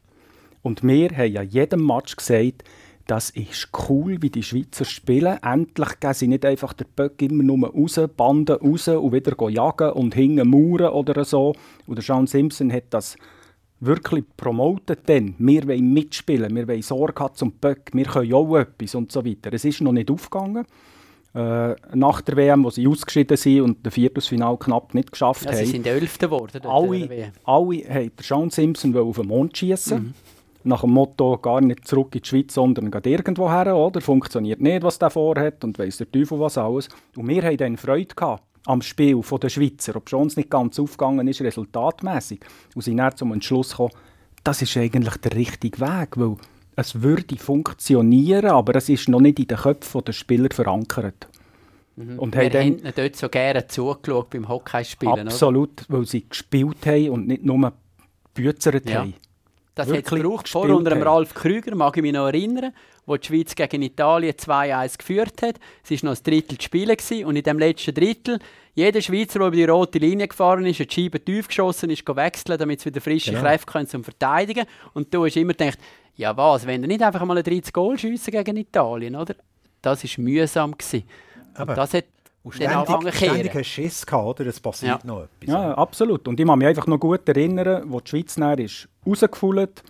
[0.62, 2.64] Und wir haben ja jedem Match gesagt,
[3.06, 5.38] das ist cool, wie die Schweizer spielen.
[5.42, 9.90] Endlich gehen sie nicht einfach den Böck immer nur raus, Banden raus und wieder jagen
[9.92, 11.54] und hingen Mauern oder so.
[11.86, 13.16] Und der Sean Simpson hat das
[13.80, 18.56] wirklich promotet denn wir wollen mitspielen, wir wollen Sorge haben zum Böck, wir können auch
[18.56, 19.52] etwas und so weiter.
[19.54, 20.66] Es ist noch nicht aufgegangen.
[21.34, 25.52] Äh, nach der WM, wo sie ausgeschieden sind und das Viertelfinale knapp nicht geschafft ja,
[25.52, 25.58] haben.
[25.58, 26.60] Sie sind Elfte geworden.
[26.64, 29.98] Alle, alle haben Sean Simpson auf den Mond schießen.
[29.98, 30.14] Mhm
[30.62, 34.00] nach dem Motto gar nicht zurück in die Schweiz, sondern geht irgendwo her, oder?
[34.00, 36.88] Funktioniert nicht, was der vorhat und weiss der Teufel was alles.
[37.16, 40.78] Und wir hatten dann Freude gehabt am Spiel der Schweizer, ob schon es nicht ganz
[40.78, 42.40] aufgegangen ist, resultatmäßig.
[42.74, 43.92] Und sind dann zum Entschluss gekommen,
[44.44, 46.36] das ist eigentlich der richtige Weg, weil
[46.76, 51.28] es würde funktionieren, aber es ist noch nicht in den Köpfen der Spieler verankert.
[51.96, 52.18] Mhm.
[52.18, 55.98] Und Wir haben dann, dort so gerne zugeschaut beim Hockeyspielen, Absolut, oder?
[55.98, 57.72] weil sie gespielt haben und nicht nur
[58.34, 59.00] büzert ja.
[59.00, 59.14] haben.
[59.86, 60.48] Das hat gebraucht.
[60.48, 62.72] Vor unter dem Ralf Krüger, mag ich mich noch erinnern,
[63.06, 65.56] wo die Schweiz gegen Italien 2-1 geführt hat.
[65.82, 67.24] Es war noch ein Drittel zu spielen gewesen.
[67.24, 68.38] und in dem letzten Drittel,
[68.74, 72.06] jeder Schweizer, der über die rote Linie gefahren ist, hat die Scheibe tief geschossen, ist
[72.06, 73.42] wechseln, damit es wieder frische genau.
[73.42, 74.66] Kräfte können zum Verteidigen.
[74.94, 75.78] Und du hast immer gedacht,
[76.16, 79.34] ja was, wenn er nicht einfach mal ein 30 Goal schiessen gegen Italien, oder?
[79.82, 81.04] Das war mühsam gewesen.
[81.54, 82.04] Aber das hat
[82.42, 84.46] und ständig, ständig hast Schiss gehabt, oder?
[84.46, 85.06] Es passiert ja.
[85.06, 85.52] noch etwas.
[85.54, 86.26] Ja, absolut.
[86.26, 89.82] Und ich kann mich einfach noch gut erinnern, wo die Schweiz dann ist rausgefüllt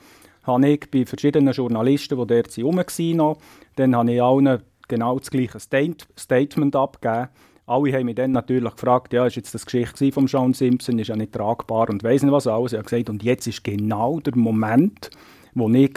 [0.43, 3.39] habe ich bei verschiedenen Journalisten, die dort waren, noch,
[3.77, 7.29] dann habe ich allen genau das gleiche Statement abgegeben.
[7.67, 11.09] Alle haben mich dann natürlich gefragt, ja, ist jetzt das Geschichte von Sean Simpson, ist
[11.09, 12.73] ja nicht tragbar und weiss nicht was alles.
[12.73, 15.11] Ich habe gesagt, und jetzt ist genau der Moment,
[15.55, 15.93] wo ich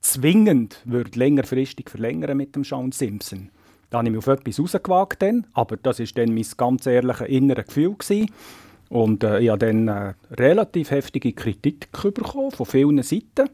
[0.00, 3.50] zwingend würde längerfristig verlängern mit dem Sean Simpson.
[3.90, 7.28] Da habe ich mich auf etwas rausgewagt, dann, aber das war dann mein ganz ehrliches
[7.28, 7.94] inneres Gefühl.
[7.98, 8.30] Gewesen.
[8.92, 13.48] Und äh, ich habe dann äh, relativ heftige Kritik bekommen von vielen Seiten.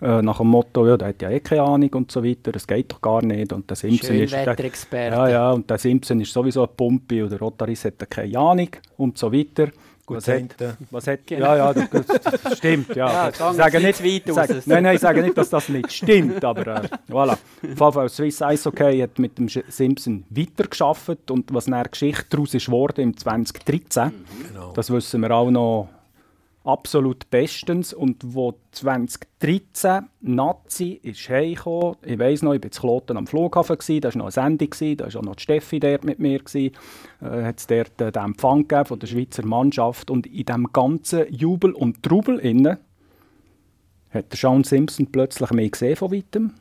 [0.00, 2.66] Äh, nach dem Motto, ja, der hat ja eh keine Ahnung und so weiter, das
[2.66, 3.52] geht doch gar nicht.
[3.52, 4.56] Und der Simpson ist der,
[5.12, 9.18] ja, ja, und der Simpson ist sowieso eine Pumpe oder Rotaris hat keine Ahnung und
[9.18, 9.68] so weiter.
[10.10, 11.54] Gut, was, hat, was hat, genau.
[11.54, 12.06] ja, ja, das,
[12.42, 13.28] das stimmt, ja.
[13.28, 16.44] ja ich sage nicht, weit sage, nein, nein, ich sage nicht, dass das nicht stimmt,
[16.44, 17.38] aber äh, voilà.
[17.62, 23.02] Jeden Swiss Eishockey hat mit dem Simpson weitergeschafft und was eine Geschichte daraus ist geworden
[23.02, 24.10] im 2013,
[24.48, 24.72] genau.
[24.72, 25.88] das wissen wir auch noch
[26.64, 27.92] absolut bestens.
[27.92, 33.78] Und wo 2013 Nazi ist heimgekommen, ich weiss noch, ich war in Kloten am Flughafen,
[33.78, 36.38] gewesen, da war noch eine Sendung, da war auch noch die Steffi dort mit mir,
[36.38, 36.74] gewesen,
[37.20, 40.10] äh, hat es dort äh, den Empfang gegeben von der Schweizer Mannschaft.
[40.10, 42.78] Und in diesem ganzen Jubel und Trubel innen
[44.10, 46.52] hat der Sean Simpson plötzlich mich gesehen von weitem.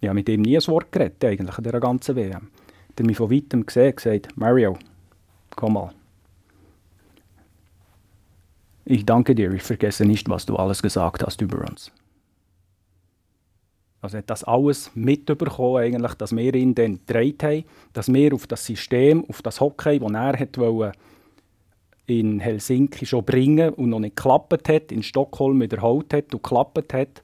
[0.00, 2.48] Ich habe mit ihm nie ein Wort geredet, eigentlich, in dieser ganzen WM.
[2.96, 4.76] Er hat mich von weitem gesehen und gesagt, Mario,
[5.54, 5.92] komm mal.
[8.92, 11.92] Ich danke dir, ich vergesse nicht, was du alles gesagt hast über uns.
[14.00, 18.48] Also hat das alles mitbekommen, eigentlich, dass wir ihn dann gedreht haben, dass wir auf
[18.48, 20.96] das System, auf das Hockey, das er hat
[22.06, 26.92] in Helsinki schon bringen und noch nicht geklappt hat, in Stockholm wiederholt hat und geklappt
[26.92, 27.22] hat,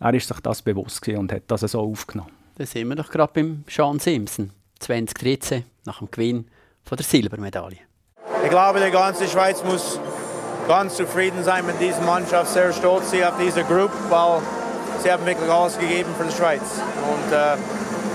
[0.00, 2.32] er ist sich das bewusst und hat das so aufgenommen.
[2.54, 6.46] Da sind wir doch gerade beim Sean Simpson, 2013, nach dem Gewinn
[6.84, 7.80] von der Silbermedaille.
[8.42, 10.00] Ich glaube, die ganze Schweiz muss
[10.66, 14.40] ganz zufrieden sein mit dieser Mannschaft, sehr stolz sie auf diese Gruppe, weil
[15.02, 16.60] sie haben wirklich alles gegeben für die Schweiz.
[16.60, 17.56] Und äh,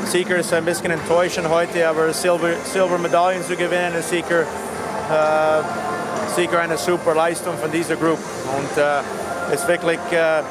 [0.06, 6.60] Sieger ist ein bisschen enttäuschend heute, aber Silber, Silbermedaillen zu gewinnen ist sicher, äh, sicher
[6.60, 8.24] eine super Leistung von dieser Gruppe.
[8.58, 10.42] Und äh, ist wirklich äh,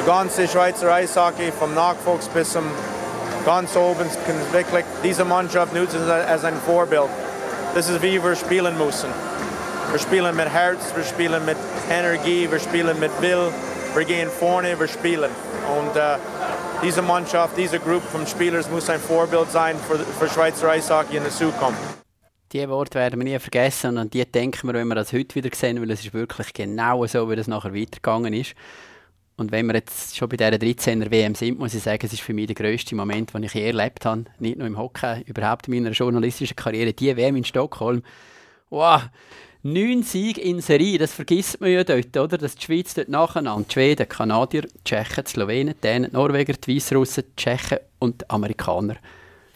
[0.00, 2.64] die ganze Schweizer Eishockey vom Nachwuchs bis zum
[3.44, 7.08] ganz oben kann wirklich diese Mannschaft nutzen als ein Vorbild.
[7.74, 9.08] Das ist wie wir spielen müssen.
[9.92, 11.58] Wir spielen mit Herz, wir spielen mit
[11.90, 13.52] Energie, wir spielen mit Will,
[13.94, 15.30] wir gehen vorne, wir spielen.
[15.78, 16.16] Und äh,
[16.82, 21.24] diese Mannschaft, diese Gruppe von Spielern muss ein Vorbild sein für, für Schweizer Eishockey in
[21.24, 21.78] der Zukunft.
[22.54, 25.34] die Worte werden wir nie vergessen und an die denken wir, wenn wir das heute
[25.34, 28.54] wieder sehen, weil es ist wirklich genau so, wie das nachher weitergegangen ist.
[29.36, 32.22] Und wenn wir jetzt schon bei dieser 13er WM sind, muss ich sagen, es ist
[32.22, 34.24] für mich der grösste Moment, den ich je erlebt habe.
[34.38, 36.94] Nicht nur im Hockey, überhaupt in meiner journalistischen Karriere.
[36.94, 38.02] Die WM in Stockholm.
[38.70, 39.02] Wow!
[39.64, 42.36] Neun Siege in Serie, das vergisst man ja dort, oder?
[42.36, 46.10] Dass die Schweiz dort nacheinander, die Schweden, die Kanadier, die Tschechen, die Slowenen, die Dänen,
[46.10, 48.96] die Norweger, die Weißrussen, die Tschechen und die Amerikaner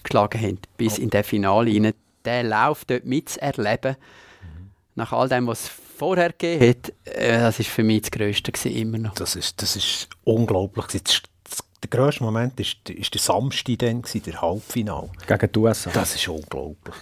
[0.04, 0.58] geschlagen haben.
[0.76, 1.02] Bis oh.
[1.02, 1.92] in das Finale rein.
[2.24, 3.96] Der Lauf dort mitzuerleben,
[4.42, 4.70] mhm.
[4.94, 8.52] nach all dem, was es vorher gegeben hat, äh, das ist für mich das Größte
[8.52, 9.14] gewesen, immer noch.
[9.14, 10.86] Das ist, das ist unglaublich.
[10.86, 15.10] Das, das, der grösste Moment war der Samstag, dann, der Halbfinale.
[15.26, 15.90] Gegen die USA.
[15.90, 16.94] Das ist unglaublich.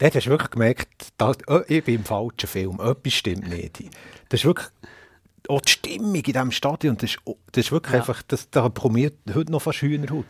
[0.00, 3.84] Dort hast du wirklich gemerkt, dass, oh, ich bin im falschen Film, etwas stimmt nicht.
[4.30, 4.68] Das ist wirklich
[5.46, 7.18] auch die Stimmung in diesem Stadion, das ist,
[7.52, 7.98] das ist wirklich ja.
[8.00, 10.24] einfach, das, da bekomme heute noch fast Hühnerhaut.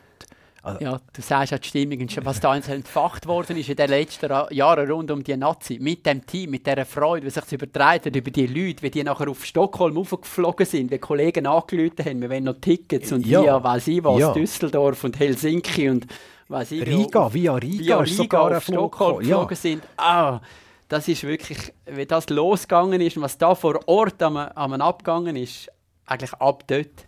[0.63, 4.31] Also, ja, du sagst ja die Stimmung, was da entfacht worden ist in den letzten
[4.51, 8.05] Jahren rund um die Nazi, mit dem Team, mit dieser Freude, wie sich das übertragen
[8.05, 12.21] hat über die Leute, wie die nachher auf Stockholm aufgeflogen sind, wie Kollegen angelötet haben,
[12.21, 13.43] wir wollen noch Tickets und ja.
[13.43, 14.33] via, weiß ich was, ja.
[14.33, 16.07] Düsseldorf und Helsinki und
[16.49, 19.57] weiß ich Riga, via Riga, via Riga sogar auf Stockholm geflogen ja.
[19.57, 19.83] sind.
[19.97, 20.41] Ah,
[20.89, 25.37] das ist wirklich, wie das losgegangen ist und was da vor Ort am, am abgegangen
[25.37, 25.71] ist,
[26.05, 27.07] eigentlich ab dort,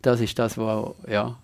[0.00, 1.36] das ist das, was, ja,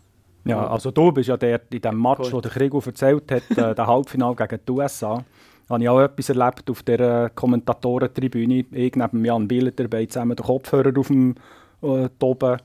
[0.46, 2.32] ja, also du bist ja der in dem Match, cool.
[2.32, 5.24] wo der Krieg erzählt hat, äh, der Halbfinale gegen die USA.
[5.68, 8.64] habe ich auch etwas erlebt auf der Kommentatorentribüne.
[8.70, 11.34] Ich neben Jan Bieler dabei zusammen den Kopfhörer auf dem
[11.82, 12.58] äh, oben.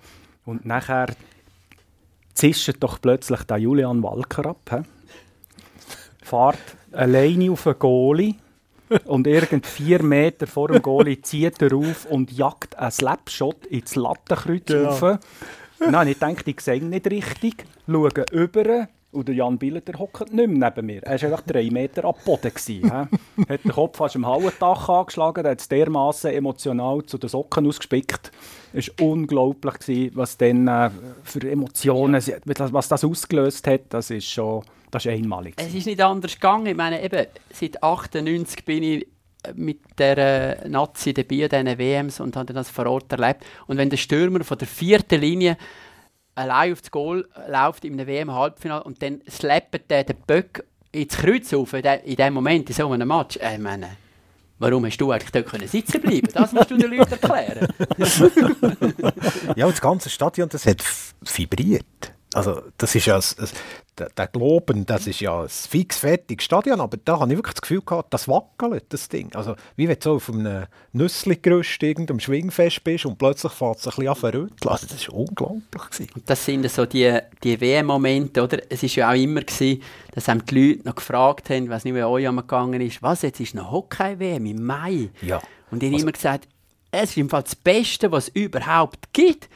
[0.45, 1.07] Und nachher
[2.33, 4.69] zischt doch plötzlich der Julian Walker ab.
[4.69, 4.77] He?
[6.23, 8.35] Fährt alleine auf den Goalie
[9.05, 13.95] und irgend vier Meter vor dem Goalie zieht er auf und jagt einen Slapshot ins
[13.95, 14.89] Lattenkreuz ja.
[14.89, 15.19] rauf.
[15.89, 20.47] Nein, ich denke, ich sehe nicht richtig, schaue über und der Jan Billeter hockt nicht
[20.49, 21.03] mehr neben mir.
[21.03, 22.53] Er war einfach drei Meter am Boden.
[22.53, 27.67] Gewesen, hat den Kopf fast am Hauendach angeschlagen, hat es dermaßen emotional zu den Socken
[27.67, 28.31] ausgespickt.
[28.73, 30.89] Es war unglaublich, gewesen, was dann äh,
[31.23, 33.81] für Emotionen, was das ausgelöst hat.
[33.89, 35.53] Das ist schon das ist einmalig.
[35.57, 36.65] Es ist nicht anders gegangen.
[36.65, 39.07] Ich meine, eben, seit 1998 bin ich
[39.55, 43.45] mit der Nazi dabei an diesen WMs und habe das vor Ort erlebt.
[43.67, 45.57] Und wenn der Stürmer von der vierten Linie
[46.35, 51.73] allein aufs Goal läuft in einem WM-Halbfinale und dann slappt der Böck ins Kreuz auf,
[51.73, 53.89] in dem Moment, in so einem Match, äh, ich meine,
[54.59, 57.67] warum hast du eigentlich dort können sitzen bleiben Das musst du den Leuten erklären.
[59.55, 60.83] ja, und das ganze Stadion, das hat
[61.35, 62.13] vibriert.
[62.33, 63.19] Also das ist ja,
[63.97, 67.55] der, der Globen, das ist ja ein fix fertiges Stadion, aber da habe ich wirklich
[67.55, 69.33] das Gefühl gehabt, das wackelt, das Ding.
[69.35, 73.87] Also wie wenn du so auf einem Nüssli-Gerüst irgendeinem Schwingfest bist und plötzlich fährt es
[73.87, 74.71] ein bisschen an verrütteln.
[74.71, 75.89] Also das war unglaublich.
[75.91, 76.09] Gewesen.
[76.25, 78.59] Das sind so die, die WM-Momente, oder?
[78.69, 79.81] Es war ja auch immer, gewesen,
[80.13, 83.39] dass einem die Leute noch gefragt haben, was nicht mehr euch gegangen ist, was, jetzt
[83.39, 85.09] ist noch Hockey-WM im Mai?
[85.21, 85.41] Ja.
[85.69, 86.47] Und ich habe also, immer gesagt,
[86.91, 89.49] es ist im Fall das Beste, was es überhaupt gibt,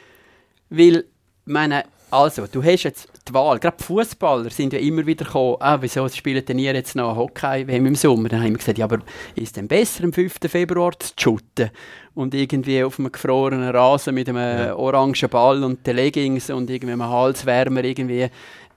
[0.69, 1.05] weil,
[1.45, 3.59] meine, also, du hast jetzt die Wahl.
[3.59, 7.67] Gerade Fußballer sind ja immer wieder gekommen, ah, wieso spielen denn ihr jetzt noch Hockey
[7.67, 8.29] wenn im Sommer?
[8.29, 8.99] Dann haben wir gesagt, ja, aber
[9.35, 10.35] ist es denn besser, am 5.
[10.47, 11.71] Februar zu shooten
[12.13, 14.75] und irgendwie auf einem gefrorenen Rasen mit einem ja.
[14.75, 18.29] orangen Ball und den Leggings und irgendwie einem Halswärmer irgendwie,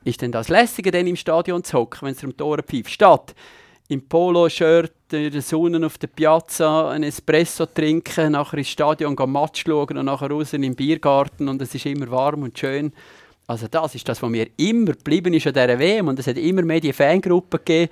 [0.05, 2.91] ist denn das lässiger, denn im Stadion zu hocken, wenn es um Tore pfeift?
[2.91, 3.35] Statt
[3.89, 9.33] im Polo-Shirt in der Sonne auf der Piazza ein Espresso trinken, nachher ins Stadion gehen
[9.33, 12.93] Match schauen und nachher raus in den Biergarten und es ist immer warm und schön.
[13.49, 16.37] Also das ist das, was mir immer geblieben ist an dieser WM und es hat
[16.37, 17.91] immer mehr die Fangruppen gegeben,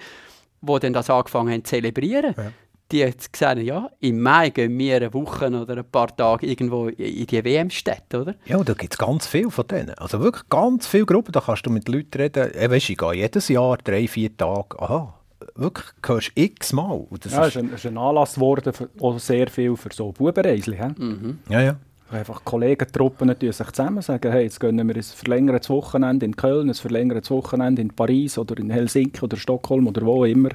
[0.61, 2.35] die dann das angefangen haben zu zelebrieren.
[2.37, 2.53] Ja.
[2.92, 6.88] Die haben gesagt, ja, im Mai gehen wir eine Woche oder ein paar Tage irgendwo
[6.88, 8.35] in die WM-Städte, oder?
[8.45, 9.95] Ja, da gibt es ganz viele von denen.
[9.95, 12.53] Also wirklich ganz viele Gruppen, da kannst du mit Leuten reden.
[12.55, 15.14] Ich, weiss, ich gehe jedes Jahr drei, vier Tage, aha,
[15.55, 17.07] wirklich hörst x-mal.
[17.31, 20.79] Ja, es ist, ein, ist ein Anlass geworden, für, auch sehr viel für so Bubenreisli.
[20.97, 21.38] Mhm.
[21.49, 21.77] Ja, ja.
[22.11, 26.75] Einfach Kollegentruppen sich zusammen sagen, hey, jetzt gönnen wir ein verlängertes Wochenende in Köln, ein
[26.75, 30.51] verlängertes Wochenende in Paris oder in Helsinki oder Stockholm oder wo immer.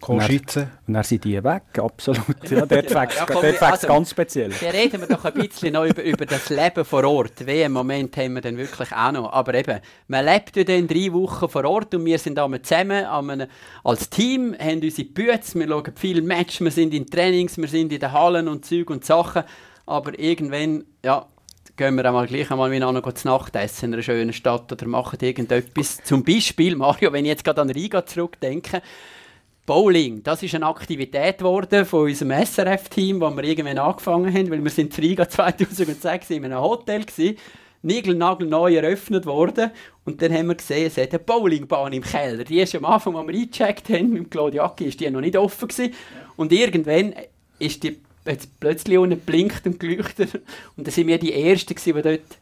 [0.00, 0.66] Košice.
[0.86, 2.50] Und dann sind die weg, absolut.
[2.50, 4.50] Ja, dort ja, ja, also, ganz speziell.
[4.60, 7.46] Wir reden wir doch ein bisschen noch über, über das Leben vor Ort.
[7.46, 9.32] Wie im Moment haben wir dann wirklich auch noch.
[9.32, 13.04] Aber eben, man lebt ja dann drei Wochen vor Ort und wir sind einmal zusammen
[13.04, 13.48] einem,
[13.84, 17.92] als Team, haben unsere Bütze, wir schauen viele Matches, wir sind in Trainings, wir sind
[17.92, 19.44] in den Hallen und Zeug und Sachen
[19.90, 21.26] aber irgendwann, ja,
[21.76, 25.18] gehen wir einmal gleich einmal miteinander zu Nacht essen in einer schönen Stadt oder machen
[25.20, 25.98] irgendetwas.
[26.04, 28.82] Zum Beispiel, Mario, wenn ich jetzt gerade an Riga zurückdenke,
[29.66, 34.62] Bowling, das ist eine Aktivität geworden von unserem SRF-Team, wo wir irgendwann angefangen haben, weil
[34.62, 37.36] wir sind in Riga 2006 in einem Hotel gewesen.
[37.82, 39.72] niegelnagelneu eröffnet worden.
[40.04, 42.44] Und dann haben wir gesehen, es hat eine Bowlingbahn im Keller.
[42.44, 45.36] Die ist am Anfang, als wir eingecheckt haben mit dem Claudiaki, ist die noch nicht
[45.36, 45.94] offen gewesen.
[46.36, 47.14] Und irgendwann
[47.58, 50.34] ist die jetzt plötzlich unten blinkt und geleuchtet.
[50.76, 52.38] Und dann sind wir die Ersten gewesen, die dort,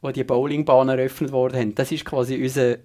[0.00, 2.76] wo die Bowlingbahn eröffnet worden Das ist quasi unser,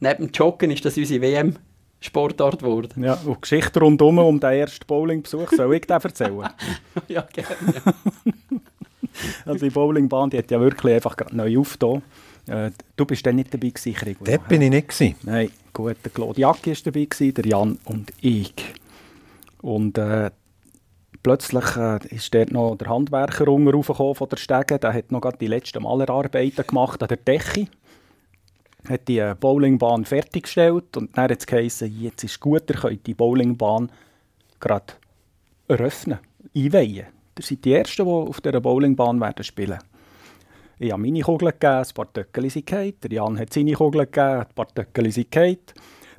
[0.00, 1.56] neben dem Joggen ist das unsere WM
[2.00, 3.04] Sportart geworden.
[3.04, 6.48] Ja, und Geschichte rundum um den ersten Bowlingbesuch, soll ich dir erzählen?
[7.08, 7.48] ja, gerne.
[9.46, 12.02] also die Bowlingbahn, die hat ja wirklich einfach neu aufgetan.
[12.48, 14.24] Äh, du bist dann nicht dabei gewesen, Krigo?
[14.24, 15.14] Dort bin ich nicht gewesen.
[15.22, 18.52] Nein, gut, der Claude Jack war dabei, gewesen, der Jan und ich.
[19.60, 20.30] Und äh,
[21.22, 25.46] plötzlich äh, ist dort noch der Handwerker raufgekommen von der Stege, der hat noch die
[25.46, 27.68] letzten Malerarbeiten gemacht an der Decke
[28.88, 33.06] hat die äh, Bowlingbahn fertiggestellt und dann hat es geheißen, jetzt ist gut, ihr könnt
[33.06, 33.90] die Bowlingbahn
[34.60, 34.94] gerade
[35.68, 36.18] eröffnen,
[36.54, 37.06] einweihen.
[37.38, 39.78] Ihr seid die Ersten, die auf dieser Bowlingbahn werden spielen
[40.78, 42.94] Ich habe meine Kugeln gegeben, ein paar Töckchen sind gefallen.
[43.02, 45.58] Der Jan hat seine Kugeln gegeben, ein paar Töckchen sind gefallen.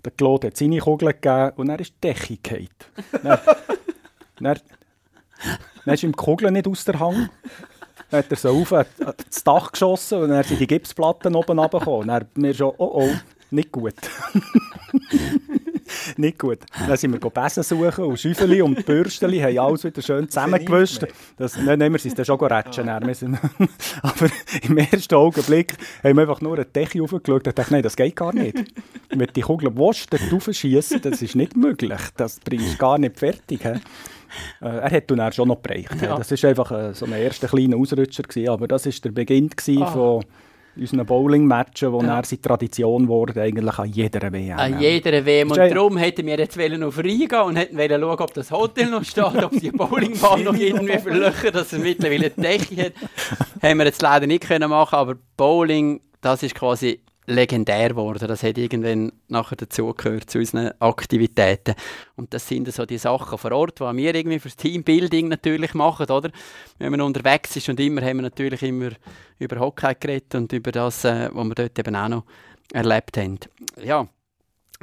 [0.04, 2.68] Der Claude hat seine Kugeln gegeben und dann ist die Decke gefallen.
[3.24, 3.40] dann,
[4.40, 4.60] dann,
[5.86, 7.30] dann ist ihm die Kugel nicht aus der Hand.
[8.10, 12.08] Dann hat er so auf das Dach geschossen und dann sind die Gipsplatten oben runtergekommen.
[12.08, 13.10] Dann wir schon, oh oh,
[13.52, 13.94] nicht gut.
[16.18, 16.60] nicht gut.
[16.88, 21.06] Dann sind wir Besen suchen und Schäufeli und Bürsteli haben alles wieder schön zusammengewischt.
[21.38, 22.90] Das, nein, nein, wir sind dann schon rätschen.
[22.90, 23.00] Ah.
[24.02, 24.28] aber
[24.64, 28.16] im ersten Augenblick haben wir einfach nur eine Decke aufgeschaut und dachte, nein, das geht
[28.16, 28.58] gar nicht.
[29.10, 32.02] Wenn die Kugel willst, dort raufschiessen, das ist nicht möglich.
[32.18, 33.62] Das bringst du gar nicht fertig.
[33.64, 33.80] He?
[34.62, 36.02] Äh, er hat dann schon noch bereicht.
[36.02, 36.18] Ja.
[36.18, 39.50] Das war einfach äh, so ein erster kleiner Ausrutscher, gewesen, aber das war der Beginn
[39.82, 39.86] ah.
[39.88, 40.24] von
[40.76, 42.18] unseren Bowling-Matchen, wo ja.
[42.18, 44.58] er seine Tradition wurde, eigentlich an jeder WM.
[44.58, 45.52] An jeder WM.
[45.52, 49.04] Und darum hätten wir jetzt auf reingehen und hätten wollen schauen, ob das Hotel noch
[49.04, 52.94] steht, ob die Bowlingbahn noch irgendwie verlöchern, dass es mittlerweile eine Decke hat.
[53.62, 58.28] haben wir jetzt leider nicht können machen, aber Bowling, das ist quasi legendär geworden.
[58.28, 61.76] Das hat irgendwann nachher dazugehört zu unseren Aktivitäten.
[62.16, 66.10] Und das sind so die Sachen vor Ort, die wir irgendwie fürs Teambuilding natürlich machen,
[66.10, 66.32] oder?
[66.80, 68.92] Wenn man unterwegs ist und immer haben wir natürlich immer
[69.40, 72.26] über Hockey geredet und über das, äh, was wir dort eben auch noch
[72.74, 73.40] erlebt haben.
[73.82, 74.08] Ja,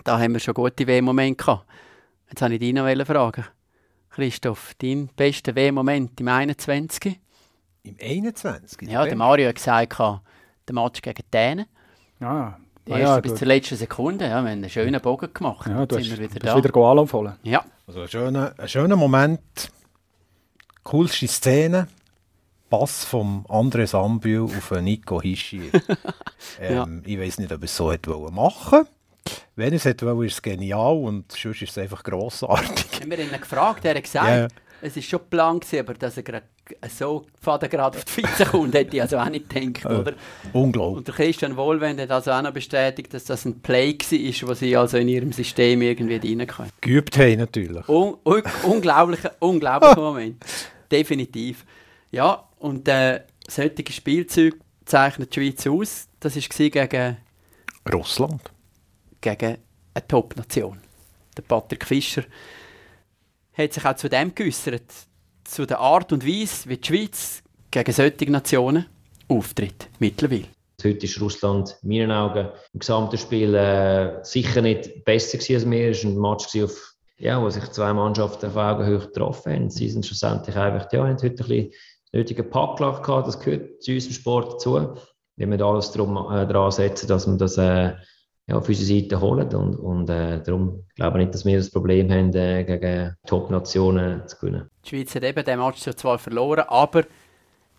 [0.05, 1.66] da haben wir schon gute W-Momente gehabt.
[2.29, 3.44] Jetzt habe ich dich noch fragen.
[4.11, 7.18] Christoph, dein bester W-Moment im 21?
[7.83, 8.88] Im 21?
[8.88, 11.66] Ja, der Mario hat gesagt, der Match gegen Dänen.
[12.20, 12.54] Ah,
[12.87, 14.24] die erste ja, bis zur letzten Sekunde.
[14.24, 15.66] Ja, wir haben einen schönen Bogen gemacht.
[15.66, 16.56] Ja, du sind hast, wir wieder da.
[16.56, 17.33] wieder anlaufen.
[17.42, 17.64] Ja.
[17.87, 19.40] Also ein schöner, ein schöner Moment.
[20.83, 21.88] Coolste Szene.
[22.68, 25.70] Pass vom André Sambühl auf Nico Hischi.
[26.61, 27.11] ähm, ja.
[27.12, 28.87] Ich weiß nicht, ob er es so hätte machen wollte.
[29.56, 33.00] Wenn er es hätte wollen, ist es genial und sonst ist es einfach grossartig.
[33.00, 34.48] Haben wir ihn gefragt, er hat gesagt, yeah.
[34.82, 36.46] Es war schon geplant, aber dass er gerade
[36.88, 40.14] so gerade auf die Spitze kommt, hätte ich also auch nicht gedacht, äh, oder?
[40.52, 40.98] unglaublich.
[40.98, 44.54] Und der Christian Wohlwend hat also auch noch bestätigt, dass das ein Play war, wo
[44.54, 46.70] sie also in ihrem System irgendwie reinkommen.
[46.80, 47.88] Geübt haben natürlich.
[47.88, 50.44] Un un unglaublicher, unglaublicher Moment.
[50.90, 51.64] Definitiv.
[52.10, 56.08] Ja, und äh, solche Spielzeuge zeichnet die Schweiz aus.
[56.20, 57.16] Das war gegen...
[57.92, 58.42] Russland.
[59.20, 59.58] Gegen
[59.94, 60.78] eine Top-Nation.
[61.36, 62.24] Der Patrick Fischer
[63.60, 64.90] hat sich auch zu dem geäußert
[65.44, 68.86] zu der Art und Weise, wie die Schweiz gegen solche Nationen
[69.28, 70.46] auftritt, mittlerweile.
[70.82, 75.70] Heute ist Russland in meinen Augen im gesamten Spiel äh, sicher nicht besser gewesen als
[75.70, 75.90] wir.
[75.90, 79.70] Es war ein Match, auf, ja, wo sich zwei Mannschaften auf Augenhöhe getroffen haben.
[79.70, 81.70] Sie sind schlussendlich einfach, ja, haben heute ein bisschen
[82.12, 83.28] nötigen Packlack gehabt.
[83.28, 84.94] Das gehört zu unserem Sport dazu.
[85.36, 87.92] Wir müssen alles darum, äh, daran setzen, dass wir das äh,
[88.50, 89.54] ja, auf unsere Seite holen.
[89.54, 94.26] Und, und äh, darum glaube ich nicht, dass wir das Problem haben, äh, gegen Top-Nationen
[94.26, 94.68] zu gewinnen.
[94.84, 97.04] Die Schweiz hat eben den Match zwar verloren, aber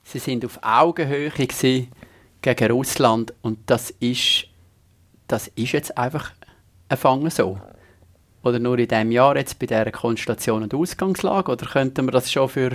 [0.03, 3.33] sie sind auf Augenhöhe gegen Russland.
[3.41, 4.45] Und das ist,
[5.27, 6.31] das ist jetzt einfach
[6.89, 7.59] ein Fangen so.
[8.43, 11.51] Oder nur in diesem Jahr jetzt bei dieser Konstellation und Ausgangslage?
[11.51, 12.71] Oder könnten wir das schon für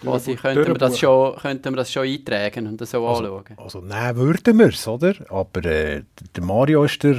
[0.00, 3.44] Quasi könnten wir, das schon, könnten wir das schon eintragen und das so also, anschauen.
[3.56, 5.14] Also nein, würden wir es, oder?
[5.30, 6.02] Aber äh,
[6.34, 7.16] der Mario ist der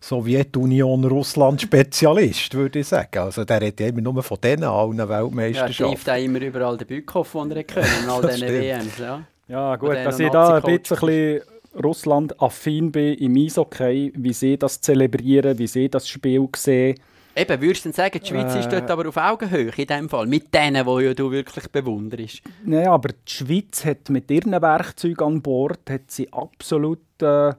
[0.00, 3.18] Sowjetunion-Russland-Spezialist, würde ich sagen.
[3.18, 6.06] Also der hat immer nur von denen allen Weltmeisterschaften.
[6.06, 8.96] Ja, er immer überall den Bückhoff, den er können, in all diesen WMs.
[8.98, 11.42] Ja, ja gut, dass ich da ein bisschen
[11.82, 16.98] Russland-affin bin im Eishockey, wie sie das zelebrieren, wie sie das Spiel sehen
[17.38, 20.26] Eben, würdest du sagen, die Schweiz äh, ist dort aber auf Augenhöhe in dem Fall,
[20.26, 22.40] mit denen, die ja du wirklich bewunderst?
[22.64, 27.52] Nein, aber die Schweiz hat mit ihren Werkzeugen an Bord hat sie absolut äh,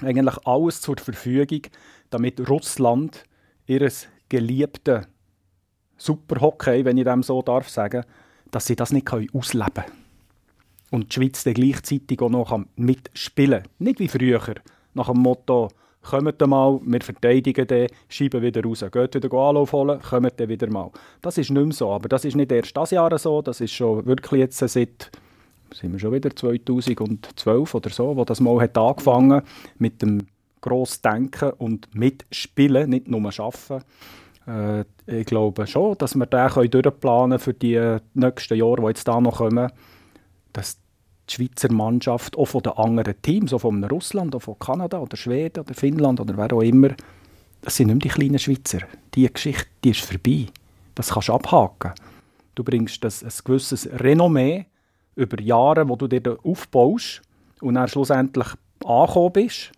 [0.00, 1.60] eigentlich alles zur Verfügung,
[2.08, 3.24] damit Russland
[3.66, 5.06] ihres geliebten
[5.98, 8.04] Superhockey, wenn ich dem so darf sagen,
[8.50, 9.92] dass sie das nicht ausleben können.
[10.90, 13.70] und die Schweiz dann gleichzeitig auch noch mitspielen kann.
[13.78, 14.54] Nicht wie früher,
[14.94, 15.68] nach dem Motto,
[16.02, 20.68] kommt mal, wir verteidigen den, schieben wieder raus, geht wieder Anlauf holen, kommt dann wieder
[20.70, 20.90] mal.
[21.20, 23.72] Das ist nicht mehr so, aber das ist nicht erst das Jahr so, das ist
[23.72, 25.10] schon wirklich jetzt seit,
[25.72, 29.42] sind wir schon wieder 2012 oder so, wo das mal hat angefangen
[29.78, 30.26] mit dem
[30.60, 33.84] Grossdenken und Mitspielen, nicht nur Arbeiten.
[34.46, 39.20] Äh, ich glaube schon, dass wir den durchplanen für die nächsten Jahre, die jetzt da
[39.20, 39.70] noch kommen,
[40.52, 40.78] dass
[41.32, 45.16] die Schweizer Mannschaft auch von den anderen Teams, auch von Russland, auch von Kanada oder
[45.16, 46.90] Schweden oder Finnland oder wer auch immer,
[47.62, 48.80] das sind nicht mehr die kleinen Schweizer.
[49.14, 50.46] Die Geschichte die ist vorbei.
[50.94, 51.92] Das kannst du abhaken.
[52.54, 54.66] Du bringst das, ein gewisses Renommee
[55.16, 57.22] über Jahre, wo du dir aufbaust
[57.60, 58.48] und dann schlussendlich
[58.84, 59.72] angekommen bist.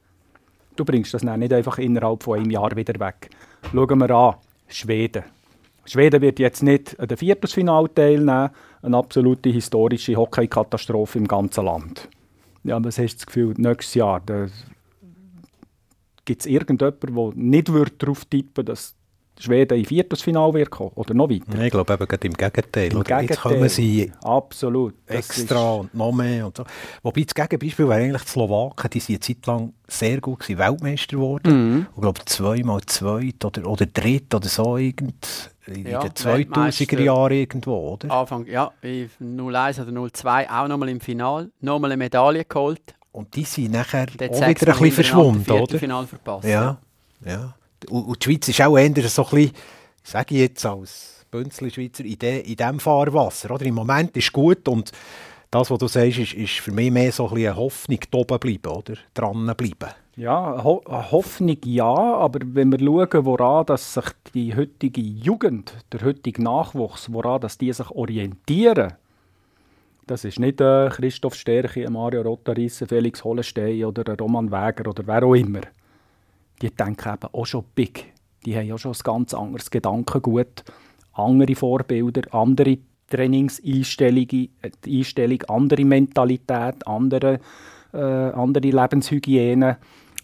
[0.76, 3.30] Du bringst das dann nicht einfach innerhalb von einem Jahr wieder weg.
[3.70, 4.34] Schauen wir an,
[4.66, 5.24] Schweden.
[5.86, 8.50] Schweden wird jetzt nicht an dem Viertelfinale teilnehmen,
[8.82, 12.08] eine absolute historische Hockeykatastrophe im ganzen Land.
[12.62, 14.22] Ja, was hast du das Gefühl, nächstes Jahr
[16.24, 17.68] gibt es irgendjemanden, der nicht
[17.98, 18.94] darauf tippen würde, dass
[19.38, 21.62] Schweden im Viertelfinale wird kommen oder noch weiter?
[21.62, 22.84] ich glaube eben gerade im Gegenteil.
[22.84, 23.26] Im Gegenteil.
[23.26, 24.94] Jetzt kommen sie Absolut.
[25.06, 26.64] extra und noch mehr und so.
[27.02, 30.58] Wobei das Gegenbeispiel wäre eigentlich die Slowaken, die sind eine Zeit lang sehr gut gewesen,
[30.58, 31.74] Weltmeister geworden.
[31.74, 31.86] Mhm.
[31.94, 37.32] Ich glaube zweimal zweit oder, oder dritt oder so irgend in ja, den 2000er Jahren
[37.32, 38.10] irgendwo, oder?
[38.10, 42.94] Anfang, ja, 01 oder 02 auch nochmal im Final, nochmal eine Medaille geholt.
[43.12, 46.06] Und die sind nachher auch wieder ein bisschen verschwunden, oder?
[46.06, 46.78] Verpasst, ja,
[47.24, 47.32] ja.
[47.32, 47.54] ja.
[47.88, 49.50] Und, die Schweiz ist auch eher so ein
[50.04, 53.50] sage ich jetzt als Bünzli-Schweizer, in diesem Fahrwasser.
[53.50, 53.66] Oder?
[53.66, 54.92] Im Moment ist gut und
[55.50, 58.72] das, was du sagst, ist, ist für mich mehr so ein eine Hoffnung, oben bleiben,
[58.72, 58.94] oder?
[59.14, 59.90] Dranbleiben.
[60.16, 66.02] Ja, Ho Hoffnung ja, aber wenn wir schauen, woran dass sich die heutige Jugend, der
[66.02, 68.94] heutige Nachwuchs, woran dass die sich orientieren,
[70.06, 75.24] das ist nicht äh, Christoph Stärke, Mario Rotarisse, Felix Hollenstein oder Roman Wäger oder wer
[75.24, 75.62] auch immer
[76.62, 78.12] die denken eben auch schon big.
[78.44, 80.64] Die haben ja schon ein ganz anderes Gedankengut,
[81.12, 82.78] andere Vorbilder, andere
[83.08, 87.40] Trainingseinstellungen, äh, Einstellung, andere Mentalität, andere,
[87.92, 89.78] äh, andere Lebenshygiene,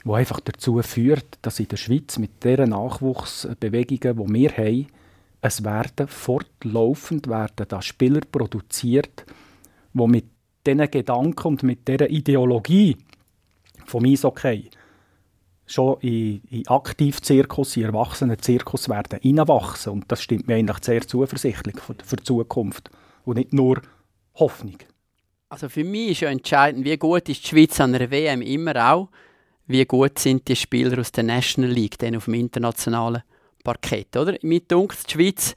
[0.05, 4.87] die einfach dazu führt, dass in der Schweiz mit diesen Nachwuchsbewegungen, die wir haben,
[5.43, 9.25] es werden fortlaufend werden da Spieler produziert,
[9.93, 10.27] die mit
[10.67, 12.97] diesen Gedanken und mit dieser Ideologie
[13.87, 14.71] vom Eishockey
[15.73, 19.93] schon in, in Aktivzirkus, in Erwachsenenzirkus werden reinwachsen.
[19.93, 22.91] Und das stimmt mir eigentlich sehr zuversichtlich für, für die Zukunft.
[23.25, 23.83] Und nicht nur
[24.35, 24.79] Hoffnung.
[25.49, 28.93] Also für mich ist ja entscheidend, wie gut ist die Schweiz an der WM immer
[28.93, 29.09] auch,
[29.67, 33.23] wie gut sind die Spieler aus der National League dann auf dem internationalen
[33.63, 34.37] Parkett, oder?
[34.43, 35.55] Mir dunkt die Schweiz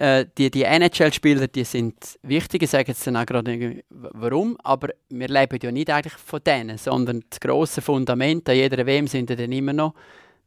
[0.00, 2.62] äh, die, die NHL-Spieler, die sind wichtig.
[2.62, 6.78] Ich sage jetzt dann auch gerade warum, aber wir leben ja nicht eigentlich von denen,
[6.78, 9.94] sondern das grosse Fundament an jeder WM sind dann immer noch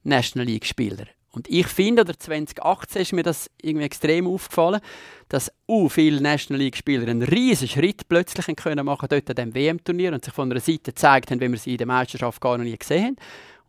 [0.03, 1.05] National League-Spieler.
[1.31, 4.81] Und ich finde, oder 2018 ist mir das irgendwie extrem aufgefallen,
[5.29, 10.13] dass u viele National League-Spieler einen riesen Schritt plötzlich können machen dort an diesem WM-Turnier
[10.13, 12.65] und sich von einer Seite gezeigt haben, wie wir sie in der Meisterschaft gar noch
[12.65, 13.15] nie gesehen haben.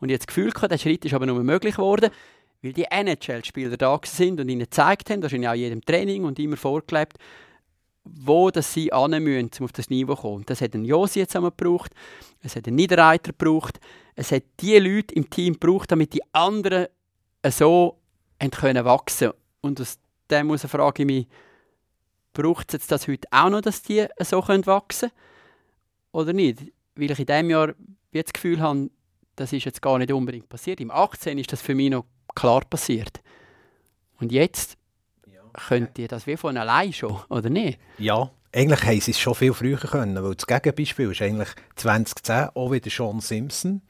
[0.01, 2.11] Und habe das Gefühl, der Schritt ist aber nur möglich geworden,
[2.65, 6.39] weil die NHL-Spieler da sind und ihnen gezeigt haben, wahrscheinlich auch in jedem Training und
[6.39, 7.19] immer vorgelebt,
[8.05, 10.47] wo das sie müssen, um auf das Niveau zu kommen.
[10.47, 11.93] Das hat ein Josi jetzt einmal gebraucht,
[12.41, 13.81] es hat einen Niederreiter gebraucht,
[14.15, 16.87] es hat die Leute im Team gebraucht, damit die anderen
[17.47, 17.99] so
[18.51, 19.99] können wachsen Und aus
[20.31, 21.27] dem frage ich mich,
[22.33, 25.13] braucht es jetzt das heute auch noch, dass die so wachsen können?
[26.13, 26.61] Oder nicht?
[26.95, 27.75] Weil ich in diesem Jahr
[28.13, 28.91] das Gefühl habe,
[29.37, 30.81] das ist jetzt gar nicht unbedingt passiert.
[30.81, 32.05] Im 18 ist das für mich noch
[32.35, 33.21] klar passiert.
[34.21, 34.77] Und jetzt
[35.69, 37.79] könnt ihr das wie von allein schon, oder nicht?
[37.99, 42.51] Ja, eigentlich haben sie es schon viel früher können, weil das Gegenbeispiel ist eigentlich 2010
[42.55, 43.83] auch wieder Sean Simpson.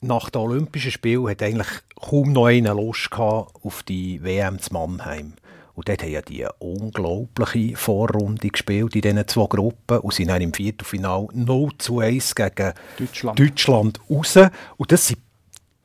[0.00, 1.68] Nach dem Olympischen Spiel hat eigentlich
[2.00, 5.34] kaum noch einer Lust gehabt auf die WM zu Mannheim.
[5.74, 10.40] Und dort haben ja die unglaubliche Vorrunde gespielt in diesen zwei Gruppen und sind dann
[10.40, 14.36] im Viertelfinale 0 zu 1 gegen Deutschland, Deutschland raus.
[14.76, 15.20] Und das sind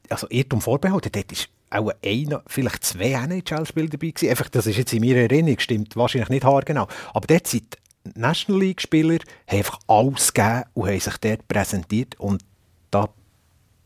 [0.09, 1.11] also Irrtum vorbehalten.
[1.11, 4.29] Dort ist auch einer, vielleicht zwei NHL-Spieler dabei gewesen.
[4.29, 6.87] Einfach, das ist jetzt in meiner Erinnerung, stimmt wahrscheinlich nicht haargenau.
[7.13, 12.19] Aber dort sind die National League-Spieler einfach alles gegeben und haben sich dort präsentiert.
[12.19, 12.43] Und
[12.91, 13.09] da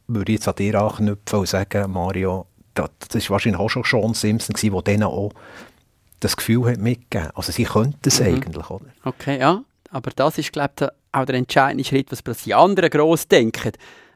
[0.08, 3.84] würde ich jetzt an dir anknüpfen und sagen, Mario, das, das war wahrscheinlich auch schon
[3.84, 5.32] Sean Simpson, der denen auch
[6.20, 7.32] das Gefühl hat mitgegeben.
[7.36, 8.28] Also sie könnten es mhm.
[8.28, 8.86] eigentlich, oder?
[9.04, 9.64] Okay, ja.
[9.90, 13.74] Aber das ist, glaube ich, auch der entscheidende Schritt, was die anderen gross denken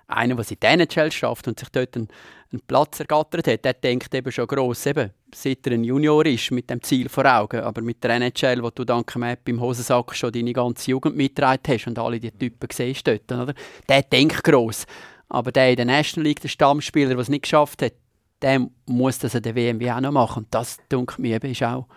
[0.08, 2.08] einer, der in der NHL schafft und sich dort einen,
[2.52, 6.52] einen Platz ergattert hat, der denkt eben schon gross, eben, seit er ein Junior ist,
[6.52, 7.62] mit dem Ziel vor Augen.
[7.62, 11.62] Aber mit der NHL, wo du dank Map im Hosensack schon deine ganze Jugend mitgetragen
[11.68, 13.54] hast und alle die Typen siehst dort, oder?
[13.90, 14.86] der denkt gross.
[15.30, 17.94] Aber der in der National League, der Stammspieler, der es nicht geschafft hat,
[18.42, 20.44] der muss das an der WM auch noch machen.
[20.44, 21.88] Und das, denke eben, ist auch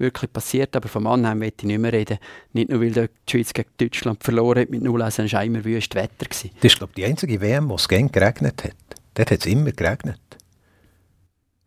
[0.00, 0.74] wirklich passiert.
[0.74, 2.18] Aber von Mannheim möchte ich nicht mehr reden.
[2.52, 5.94] Nicht nur, weil die Schweiz gegen Deutschland verloren hat mit 0 es war immer wüst
[5.94, 6.26] Wetter.
[6.28, 8.74] Das ist, glaube ich, die einzige WM, wo es geregnet hat.
[9.14, 10.20] Dort hat es immer geregnet.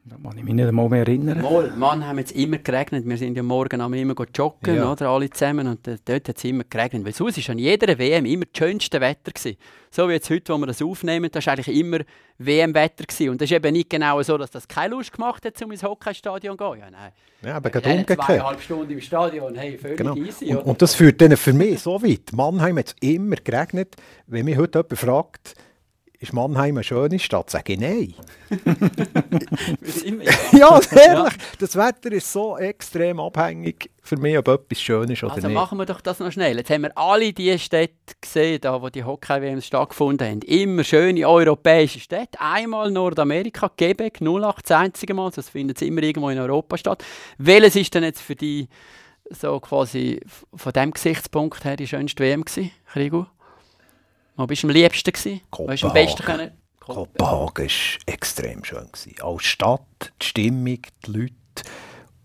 [0.06, 1.42] Da kann ich mich nicht einmal mehr erinnern.
[1.42, 3.08] Mal, Mann, haben jetzt immer geregnet.
[3.08, 4.92] Wir sind ja morgen immer joggen, ja.
[4.92, 5.66] oder, alle zusammen.
[5.66, 7.06] Und äh, dort hat es immer geregnet.
[7.06, 9.32] Weil sonst war an jeder WM immer das schönste Wetter.
[9.32, 9.58] Gewesen.
[9.92, 12.00] So wie jetzt heute, wo wir das aufnehmen, das war eigentlich immer
[12.38, 13.06] WM-Wetter.
[13.32, 15.84] Und das ist eben nicht genau so, dass das keine Lust gemacht hat, um ins
[15.84, 16.80] Hockeystadion zu gehen.
[16.82, 17.12] Ja, nein.
[17.42, 18.26] Ja, aber gerade umgekehrt.
[18.26, 20.16] Zweieinhalb Stunden im Stadion, hey, völlig genau.
[20.18, 20.54] easy.
[20.54, 22.34] Und, und, das führt dann für mich so weit.
[22.34, 23.96] Mannheim hat es immer geregnet.
[24.28, 25.56] Wenn mich heute jemand fragt,
[26.24, 27.50] ist Mannheim eine schöne Stadt?
[27.50, 28.14] Sage ich nein.
[30.54, 31.34] ja, ehrlich.
[31.60, 35.58] Das Wetter ist so extrem abhängig für mich, ob etwas schön ist oder also nicht.
[35.58, 36.58] Also machen wir doch das noch schnell.
[36.58, 40.42] Jetzt haben wir alle die Städte gesehen, da, wo die Hockey-WMs stattgefunden haben.
[40.44, 42.40] Immer schöne europäische Städte.
[42.40, 45.32] Einmal Nordamerika, Quebec, 08, das einzige Mal.
[45.32, 47.04] Das findet immer irgendwo in Europa statt.
[47.38, 48.68] Welches ist denn jetzt für dich
[49.30, 50.22] so quasi
[50.54, 53.28] von diesem Gesichtspunkt her die schönste WM gewesen, Krigo?
[54.36, 55.12] Wo bist du am liebsten?
[55.12, 55.42] Gewesen?
[55.50, 55.88] Kopenhagen.
[55.88, 56.52] am besten können?
[56.80, 58.88] Kopenhagen war extrem schön.
[58.92, 59.22] Gewesen.
[59.22, 61.34] Als Stadt, die Stimmung, die Leute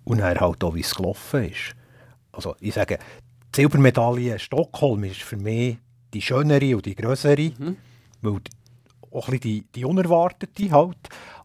[0.05, 1.75] und dann halt auch, wie es gelaufen ist.
[2.33, 2.99] Also ich sage,
[3.55, 5.79] die Silbermedaille Stockholm ist für mich
[6.15, 7.77] die schönere und die größere, mhm.
[8.23, 8.41] weil
[9.11, 10.97] auch ein die, die unerwartete halt.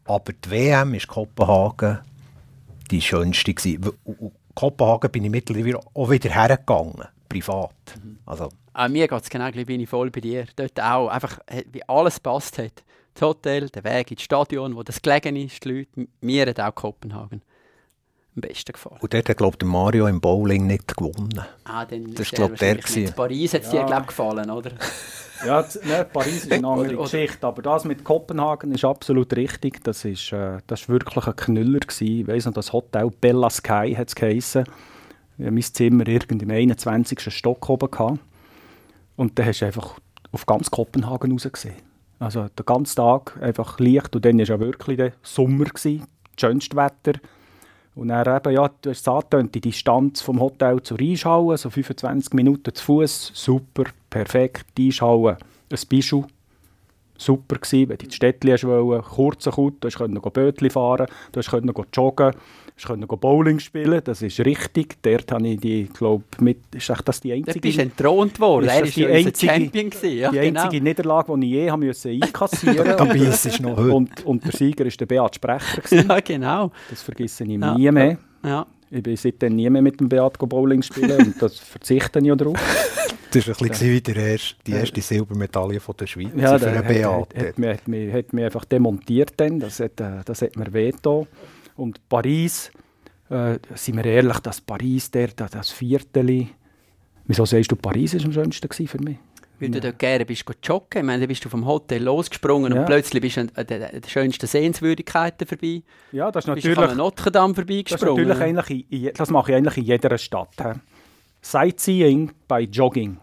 [0.06, 2.00] Aber die WM ist Kopenhagen
[2.90, 3.92] die schönste gewesen.
[4.56, 7.72] Kopenhagen bin ich mittlerweile auch wieder hergegangen, privat.
[8.04, 8.20] Mhm.
[8.26, 10.46] Also, Ah, mir geht es genau gleich, bin ich voll bei dir.
[10.56, 11.40] Dort auch, einfach,
[11.72, 12.84] wie alles passt hat.
[13.14, 16.10] Das Hotel, der Weg ins Stadion, wo das gelegen ist, die Leute.
[16.22, 17.44] Mir hat auch Kopenhagen
[18.36, 18.98] am besten gefallen.
[19.00, 21.40] Und dort hat, glaube ich, Mario im Bowling nicht gewonnen.
[21.66, 23.14] Ah, dann das ist, glaube der gewesen.
[23.16, 23.82] Paris hat es ja.
[23.82, 24.72] dir, glaube gefallen, oder?
[25.46, 29.84] ja, ne, Paris ist eine andere oder, Geschichte, aber das mit Kopenhagen ist absolut richtig.
[29.84, 32.22] Das ist, äh, das ist wirklich ein Knüller gewesen.
[32.22, 34.64] Ich weiss noch, das Hotel Bella Sky hat es geheissen.
[35.44, 37.20] Ich mein Zimmer irgendwie im 21.
[37.34, 38.20] Stock oben gehabt.
[39.16, 40.00] Und dann hast du einfach
[40.32, 41.76] auf ganz Kopenhagen rausgesehen.
[42.20, 45.88] Also den ganzen Tag einfach Licht und dann war ja wirklich der Sommer, das
[46.40, 47.20] schönste Wetter.
[47.96, 51.70] Und dann eben, ja, du hast es angetönt, die Distanz vom Hotel zur Eishalle, so
[51.70, 55.38] 25 Minuten zu Fuß, super, perfekt, Eishalle,
[55.70, 56.26] ein Bischof,
[57.18, 61.96] super gewesen, wenn du ins Städtchen wollen, kurze Kut, du konntest Bötchen fahren, du konntest
[61.96, 62.34] joggen,
[62.76, 64.98] ich konnte Bowling spielen, das ist richtig.
[65.04, 67.54] Dort habe ich die, glaube mit, ist das die einzige...
[67.54, 69.90] Du bist entthront worden, er war die einzige, Champion.
[69.92, 70.64] Gewesen, ja, die genau.
[70.64, 73.50] einzige Niederlage, die ich je haben musste einkassieren musste.
[73.50, 75.82] ist noch und, und der Sieger war der Beat Sprecher.
[75.82, 76.10] Gewesen.
[76.10, 76.72] Ja, genau.
[76.90, 77.78] Das vergesse ich ja.
[77.78, 78.18] nie mehr.
[78.44, 78.66] Ja.
[78.96, 82.60] Ich bin seitdem nie mehr mit dem Beat Bowling spielen und das verzichte ich darauf.
[83.32, 86.70] Das war ein bisschen wie der erste, die erste Silbermedaille von der Schweiz ja, für
[86.70, 87.06] den Beat.
[87.06, 90.44] Hat, hat, hat, mich, hat, mich, hat mich einfach demontiert dann, das hat, äh, das
[90.44, 91.26] hat mir wehgetan.
[91.76, 92.72] Und Paris,
[93.32, 96.50] äh, sind wir ehrlich, das Paris, der, das Viertel,
[97.26, 99.18] wieso sagst du, Paris war am schönsten für mich?
[99.60, 101.02] Weil du dort gerne bist joggen.
[101.02, 102.80] Ich meine, dann bist du vom Hotel losgesprungen ja.
[102.80, 105.84] und plötzlich bist du an den schönsten Sehenswürdigkeiten vorbei.
[106.12, 106.78] Ja, das ist natürlich...
[106.78, 108.28] Bist du Notre Dame vorbeigesprungen.
[108.28, 110.56] Das, ist natürlich in, das mache ich eigentlich in jeder Stadt.
[110.62, 110.80] He.
[111.42, 113.18] Sightseeing bei Jogging.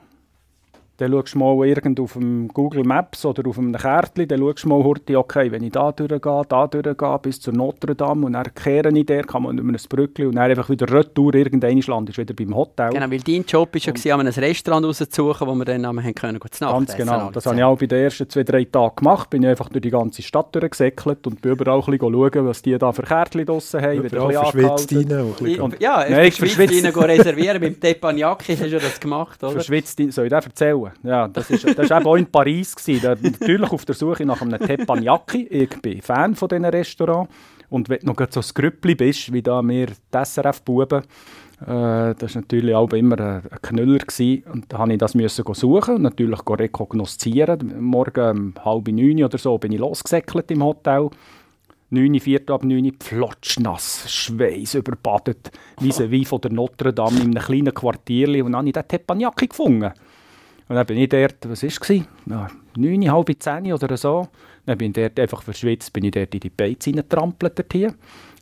[1.00, 4.64] Dann schaust du mal irgend auf dem Google Maps oder auf einem Kärtchen, dann schaust
[4.64, 8.34] du mal heute, okay, wenn ich da durchgehe, da durchgehe, bis zur Notre Dame und
[8.34, 11.80] dann kehre ich der, kann man über ein Brückchen und dann einfach wieder retour, irgendein
[11.80, 12.90] Land ist wieder beim Hotel.
[12.90, 16.64] Genau, weil dein Job war ja, ein Restaurant rauszusuchen, wo wir dann haben können, zu
[16.64, 19.42] Nacht Ganz genau, das habe ich auch bei den ersten zwei, drei Tagen gemacht, bin
[19.42, 22.76] ich einfach durch die ganze Stadt durchgesäckelt und bin überall ein bisschen schauen, was die
[22.76, 25.76] da für Kärtchen draussen haben, wieder ein bisschen rein.
[25.78, 29.52] Ja, Nein, verschwitzt rein reservieren, beim Teppanyaki hast du das gemacht, oder?
[29.52, 30.89] Verschwitzt soll ich das erzählen?
[31.02, 32.74] Ja, das ist war auch in Paris.
[33.02, 35.46] Da, natürlich auf der Suche nach einem Teppanyaki.
[35.46, 37.32] Ich bin Fan von diesen Restaurants.
[37.68, 41.02] Und wenn du noch so ein Grüppli bist, wie da wir die SRF-Buben,
[41.62, 43.98] äh, das war natürlich auch immer ein, Knüller.
[43.98, 44.44] Gewesen.
[44.52, 47.80] Und da musste ich das müssen suchen und natürlich rekognoszieren.
[47.80, 51.10] Morgen um halb neun oder so bin ich losgesäckelt im Hotel.
[51.92, 57.44] 9, 4 ab 9, flotschnass, Schweiß überbadet, wie wie von der Notre Dame in einem
[57.44, 58.28] kleinen Quartier.
[58.44, 59.92] Und dann habe ich den Teppanyaki gefunden.
[60.70, 62.04] Und dann bin ich dort, was war es?
[62.76, 64.28] Neun, halb zehn oder so.
[64.66, 67.58] Dann bin ich dort einfach verschwitzt, bin ich dort in die Beiz reingetrampelt.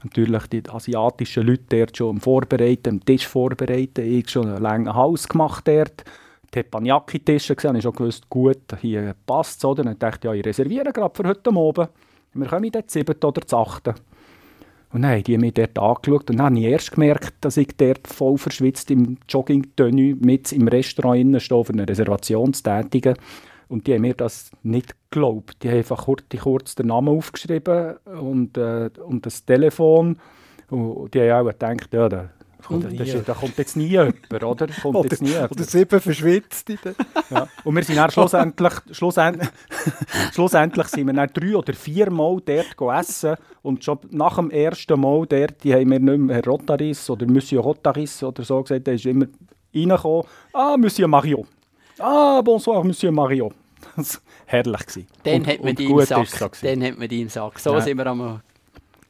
[0.05, 4.05] Natürlich die asiatischen Leute dort schon am Vorbereiten, am Tisch vorbereiten.
[4.05, 6.05] Ich schon einen langen Haus gemacht dort.
[6.51, 9.75] Teppanyaki-Tische gesehen, habe ich schon gewusst, gut, hier passt es?
[9.77, 11.89] Dann dachte ich, ja, ich reserviere gerade für heute Abend.
[12.35, 13.25] Wir kommen dort 7.
[13.25, 13.95] oder 8.
[14.91, 17.77] Und dann haben die mich dort angeschaut und dann habe ich erst gemerkt, dass ich
[17.77, 23.15] dort voll verschwitzt im Jogging-Tenue mit im Restaurant stehe, für eine Reservation zu tätigen.
[23.69, 25.63] Und die haben mir das nicht geglaubt.
[25.63, 30.19] Die haben einfach kurz, kurz den Namen aufgeschrieben und, äh, und das Telefon.
[30.71, 32.31] Und die haben auch gedacht, ja,
[32.67, 34.67] kommt, das, da kommt jetzt nie jemand, oder?
[34.67, 35.53] Kommt oder, jetzt nie jemand.
[35.53, 36.79] oder sieben Verschwitzte.
[37.31, 37.49] ja.
[37.65, 39.49] Und wir sind dann schlussendlich, schlussendlich,
[40.33, 45.01] schlussendlich sind wir dann drei oder vier Mal dort essen und schon nach dem ersten
[45.01, 48.87] Mal dort, die haben mir nicht mehr Herr Rotaris oder Monsieur Rotaris oder so gesagt,
[48.87, 49.27] der ist immer
[49.75, 51.47] reingekommen, ah, Monsieur Mario.
[51.99, 53.53] Ah, bonsoir, Monsieur Mario.
[53.97, 54.87] Das war herrlich.
[54.87, 55.07] Gewesen.
[55.25, 56.29] Dann hat man die im Sack.
[56.29, 57.59] So dann hat man die im Sack.
[57.59, 57.81] So ja.
[57.81, 58.41] sind wir am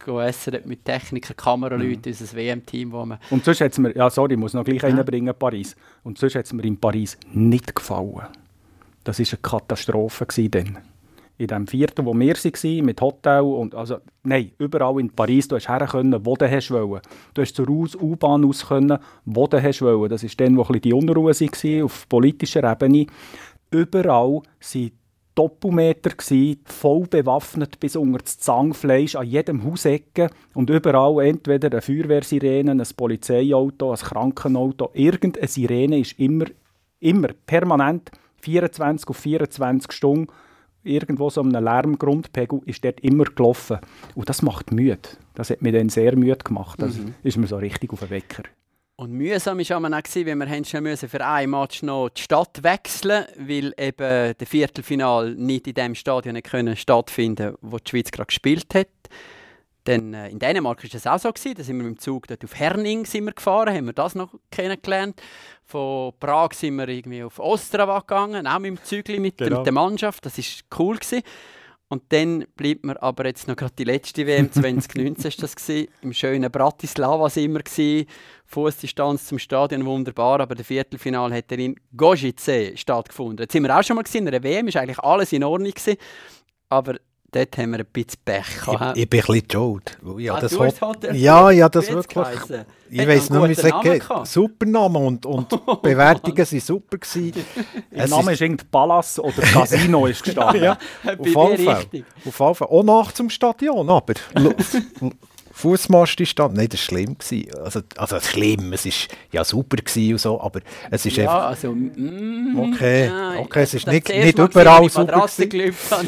[0.08, 2.16] essen mit Technikern, Kameraleuten, mhm.
[2.20, 2.92] unser WM-Team.
[3.30, 4.88] Und sonst hat es mir, ja sorry, ich muss noch gleich ja.
[4.88, 5.76] reinbringen, Paris.
[6.02, 8.26] Und sonst hat es mir in Paris nicht gefallen.
[9.04, 10.78] Das war eine Katastrophe dann.
[11.38, 15.54] In dem vierten, wo wir waren, mit Hotel und, also, nein, überall in Paris, du
[15.54, 17.00] hast her können, wo du hast wollen.
[17.32, 20.10] Du hast zur U-Bahn aus können, wo du hast wollen.
[20.10, 23.06] Das war dann, wo die Unruhe war, auf politischer Ebene.
[23.70, 24.92] Überall sind
[25.38, 31.80] Doppelmeter, gewesen, voll bewaffnet bis unter das Zangfleisch an jedem Hausecke und überall entweder eine
[31.80, 34.90] Feuerwehrsirene, ein Polizeiauto, ein Krankenauto.
[34.94, 36.46] Irgendeine Sirene ist immer,
[36.98, 38.10] immer permanent
[38.40, 40.26] 24 auf 24 Stunden
[40.82, 43.78] irgendwo so einem Lärmgrundpegel ist dort immer gelaufen.
[44.14, 44.98] Und das macht müde.
[45.34, 46.82] Das hat mich dann sehr müde gemacht.
[46.82, 47.14] Das mhm.
[47.22, 48.42] ist mir so richtig auf den Wecker.
[49.00, 52.64] Und mühsam war auch noch, weil wir schnell müssen für ein Match noch die Stadt
[52.64, 58.26] wechseln weil eben der Viertelfinal nicht in dem Stadion können stattfinden wo die Schweiz gerade
[58.26, 58.88] gespielt hat.
[59.84, 61.32] Dann, äh, in Dänemark war das auch so.
[61.32, 61.54] Gewesen.
[61.54, 64.16] Da sind wir mit dem Zug dort auf Herning sind wir gefahren, haben wir das
[64.16, 65.22] noch kennengelernt.
[65.64, 69.58] Von Prag sind wir irgendwie auf Ostrava gegangen, auch mit dem Zügli mit, genau.
[69.58, 70.26] mit der Mannschaft.
[70.26, 70.96] Das war cool.
[70.96, 71.22] Gewesen.
[71.90, 75.88] Und dann bleibt mir aber jetzt noch gerade die letzte WM 2019 ist das gewesen,
[76.02, 78.06] im schönen Bratislava sind wir gewesen.
[78.44, 83.44] Fußdistanz zum Stadion wunderbar, aber der Viertelfinal hat in Gojice stattgefunden.
[83.44, 85.70] Jetzt sind wir auch schon mal gesehen, in der WM ist eigentlich alles in Ordnung
[85.70, 85.96] gewesen,
[86.68, 86.96] aber
[87.30, 88.96] dort haben wir ein bisschen Pech gehabt.
[88.96, 89.98] Ich, ich bin ein bisschen schuld.
[90.18, 92.08] Ja, ah, das hat, ja, ja, das wirklich.
[92.08, 92.64] Geheißen.
[92.90, 94.04] Ich weiß nicht, wie es geht.
[94.24, 95.48] Super Name und, und
[95.82, 96.98] Bewertungen waren super.
[96.98, 97.44] Gewesen.
[97.90, 100.64] Der Name ist irgendwie Palace oder Casino ist gestanden.
[100.64, 100.72] ja,
[101.04, 101.76] auf jeden Fall.
[101.76, 102.54] Auf jeden Fall.
[102.68, 104.14] Auch nach zum Stadion, aber
[105.58, 106.54] Fußmaste stand.
[106.54, 107.16] Nein, das war schlimm.
[107.64, 108.92] Also, also schlimm, es war
[109.32, 111.48] ja super und so, aber es ist ja, einfach...
[111.48, 111.72] also...
[111.72, 115.26] Mm, okay, ja, okay, es ist nicht, nicht überall super.
[115.28, 116.04] Das war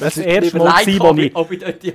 [0.00, 1.36] das erste Mal, gewesen, wo ich...
[1.36, 1.92] Ob ich dort Das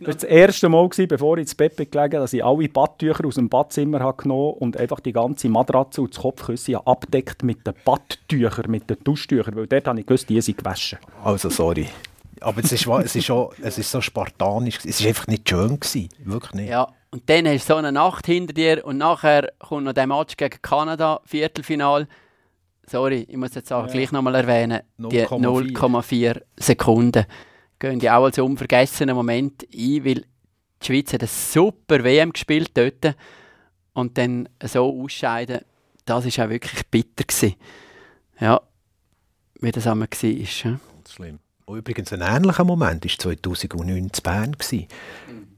[0.00, 3.24] war das erste Mal, gewesen, bevor ich ins Bett bin gelegen dass ich alle Badtücher
[3.24, 7.64] aus dem Badzimmer habe genommen und einfach die ganze Matratze und das Kopfkissen abdeckt mit
[7.64, 10.98] den Badtüchern, mit den Duschtüchern, weil dort habe ich gewusst, die sind gewaschen.
[11.22, 11.86] Also, sorry.
[12.40, 14.78] Aber es ist, es ist, auch, es ist so spartanisch.
[14.84, 15.78] Es war einfach nicht schön.
[15.80, 16.08] Gewesen.
[16.24, 16.70] Wirklich nicht.
[16.70, 20.06] Ja, und dann hast du so eine Nacht hinter dir und nachher kommt noch der
[20.06, 22.06] Match gegen Kanada, Viertelfinal.
[22.86, 23.92] Sorry, ich muss jetzt auch ja.
[23.92, 27.26] gleich nochmal erwähnen, 0, die 0,4 Sekunden
[27.78, 30.24] gehen ja auch als unvergessener Moment ein, weil
[30.82, 33.16] die Schweiz hat eine super WM gespielt dort
[33.94, 35.60] und dann so ausscheiden,
[36.04, 37.24] das war auch wirklich bitter.
[37.24, 37.56] Gewesen.
[38.38, 38.60] Ja,
[39.60, 40.30] wie das einmal war.
[40.30, 40.80] Ja.
[41.08, 41.38] Schlimm.
[41.76, 44.56] Übrigens ein ähnlicher Moment war 2009 in Bern.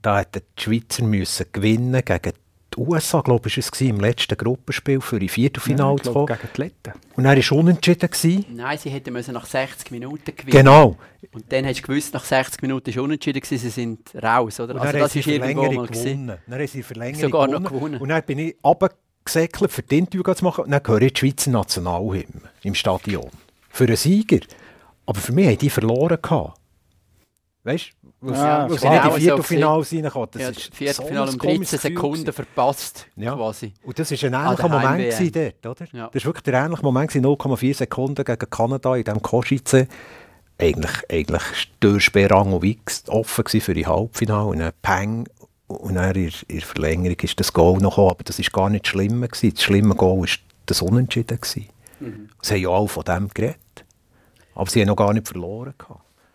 [0.03, 2.33] Da hätten die Schweizer müssen gewinnen gegen
[2.75, 6.27] die USA, glaube ich, war es im letzten Gruppenspiel für die Viertelfinale ja, zu kommen.
[6.27, 6.93] gegen die Letten.
[7.17, 8.11] Und er war unentschieden.
[8.11, 8.47] Gewesen.
[8.55, 10.97] Nein, sie hätten müssen nach 60 Minuten gewinnen Genau.
[11.33, 14.75] Und dann hast du gewusst, nach 60 Minuten ist unentschieden gewesen, sie sind raus, oder?
[14.75, 16.27] Und also das ist irgendwo mal gewonnen.
[16.47, 17.63] Dann haben sie Verlängerung Sogar gewonnen.
[17.63, 18.01] noch gewonnen.
[18.01, 20.65] Und dann bin ich runtergesäckelt, für den Interview zu machen.
[20.65, 23.31] Und dann höre ich die Schweizer Nationalhymne im Stadion.
[23.69, 24.41] Für einen Sieger.
[25.07, 26.19] Aber für mich haben die verloren.
[26.21, 26.59] Gehabt.
[27.65, 30.29] Weißt du, ja, weil sie nicht in Viertelfinale so reinkommen.
[30.33, 33.07] Das ja, ist Viertelfinale so um 13 Sekunden verpasst.
[33.15, 33.37] Ja.
[33.37, 33.73] Quasi.
[33.85, 35.89] Und das war ein ähnlicher Moment dort, oder?
[35.93, 36.11] Ja.
[36.13, 39.87] Das war wirklich der ähnliche Moment, 0,4 Sekunden gegen Kanada in diesem Koschice.
[40.59, 44.47] Eigentlich, eigentlich Störspärang und Wix offen für die Halbfinale.
[44.47, 45.29] Und dann Peng.
[45.69, 48.11] Und dann in, der Verlängerung ist das Goal noch gekommen.
[48.11, 49.23] Aber das war gar nicht schlimm.
[49.23, 49.55] Gewesen.
[49.55, 50.29] Das schlimme Goal war
[50.67, 51.39] das Unentschieden.
[52.01, 52.29] Mhm.
[52.43, 53.62] Sie haben ja alle von dem geredet.
[54.55, 55.75] Aber sie haben noch gar nicht verloren.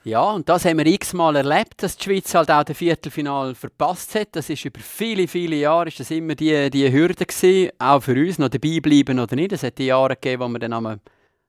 [0.04, 4.16] Ja, und das haben wir x-mal erlebt, dass die Schweiz halt auch das Viertelfinal verpasst
[4.16, 4.30] hat.
[4.32, 8.14] Das ist über viele, viele Jahre ist das immer die, die Hürde gewesen, auch für
[8.14, 9.52] uns, noch dabei bleiben oder nicht.
[9.52, 11.00] Es hat die Jahre gegeben, wo wir dann einmal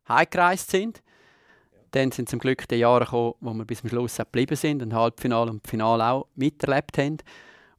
[0.09, 1.03] heimgereist sind.
[1.93, 4.93] Dann sind zum Glück die Jahre gekommen, wo wir bis zum Schluss geblieben sind und
[4.93, 7.19] Halbfinale und Finale auch miterlebt haben.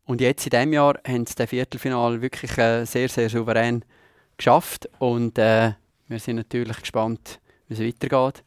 [0.05, 3.83] Und jetzt in diesem Jahr haben sie das Viertelfinal wirklich äh, sehr, sehr souverän
[4.37, 4.89] geschafft.
[4.97, 5.73] Und äh,
[6.07, 8.43] Wir sind natürlich gespannt, wie es weitergeht.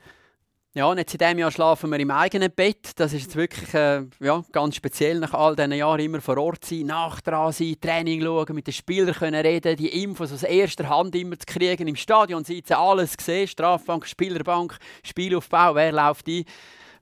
[0.74, 2.92] Ja, und jetzt in diesem Jahr schlafen wir im eigenen Bett.
[2.96, 6.64] Das ist jetzt wirklich äh, ja, ganz speziell, nach all diesen Jahren immer vor Ort
[6.64, 10.88] sein, nach dran sein, Training schauen, mit den Spielern können reden, die Infos aus erster
[10.88, 16.44] Hand immer zu kriegen, im Stadion sitzen, alles sehen, Strafbank, Spielerbank, Spielaufbau, wer läuft ein.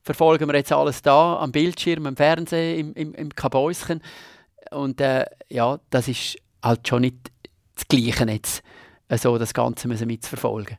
[0.03, 4.01] Verfolgen wir jetzt alles da, am Bildschirm, am Fernsehen, im, im, im Kabäuschen.
[4.71, 7.31] Und äh, ja, das ist halt schon nicht
[7.75, 8.63] das Gleiche jetzt,
[9.07, 10.77] äh, so das Ganze müssen mitzuverfolgen.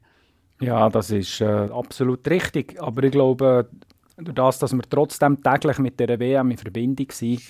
[0.62, 2.80] Ja, das ist äh, absolut richtig.
[2.80, 3.68] Aber ich glaube,
[4.16, 7.42] durch das, dass wir trotzdem täglich mit der WM in Verbindung sind,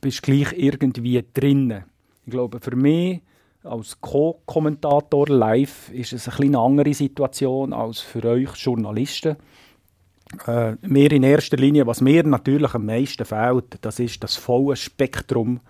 [0.00, 1.84] bist du gleich irgendwie drinnen.
[2.24, 3.22] Ich glaube, für mich
[3.64, 9.36] als Co-Kommentator live ist es eine eine andere Situation als für euch Journalisten.
[10.46, 14.76] Äh, mir in erster Linie, was mir natürlich am meisten fehlt, das ist das volle
[14.76, 15.60] Spektrum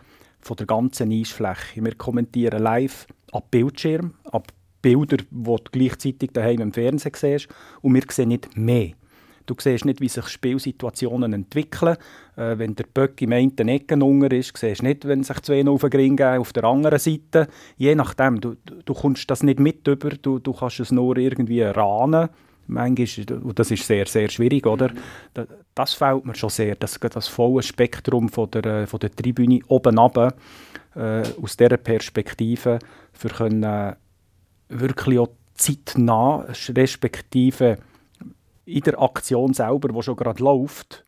[0.41, 1.83] von der ganzen Eisfläche.
[1.83, 4.53] Wir kommentieren live ab Bildschirm, ab
[4.83, 7.49] Bilder, die du gleichzeitig daheim im Fernsehen siehst.
[7.83, 8.93] Und wir sehen nicht mehr.
[9.49, 11.97] Du siehst nicht, wie sich Spielsituationen entwickeln.
[12.37, 15.66] Äh, wenn der Böck im einen Ecken unter ist, siehst du nicht, wenn sich zwei
[15.66, 17.49] auf den Gring geben auf der anderen Seite.
[17.79, 21.62] Je nachdem, du, du kommst das nicht mit über, du, du kannst es nur irgendwie
[21.62, 22.29] rahnen.
[22.66, 24.91] Manchmal, und das ist sehr, sehr schwierig, oder?
[25.74, 29.97] Das fällt mir schon sehr, das, das volle Spektrum von der, von der Tribüne oben
[29.97, 30.35] runter,
[30.95, 32.79] äh, aus dieser Perspektive,
[33.14, 33.97] für können,
[34.69, 37.79] wirklich auch zeitnah, respektive
[38.64, 41.05] in der Aktion selber, die schon gerade läuft,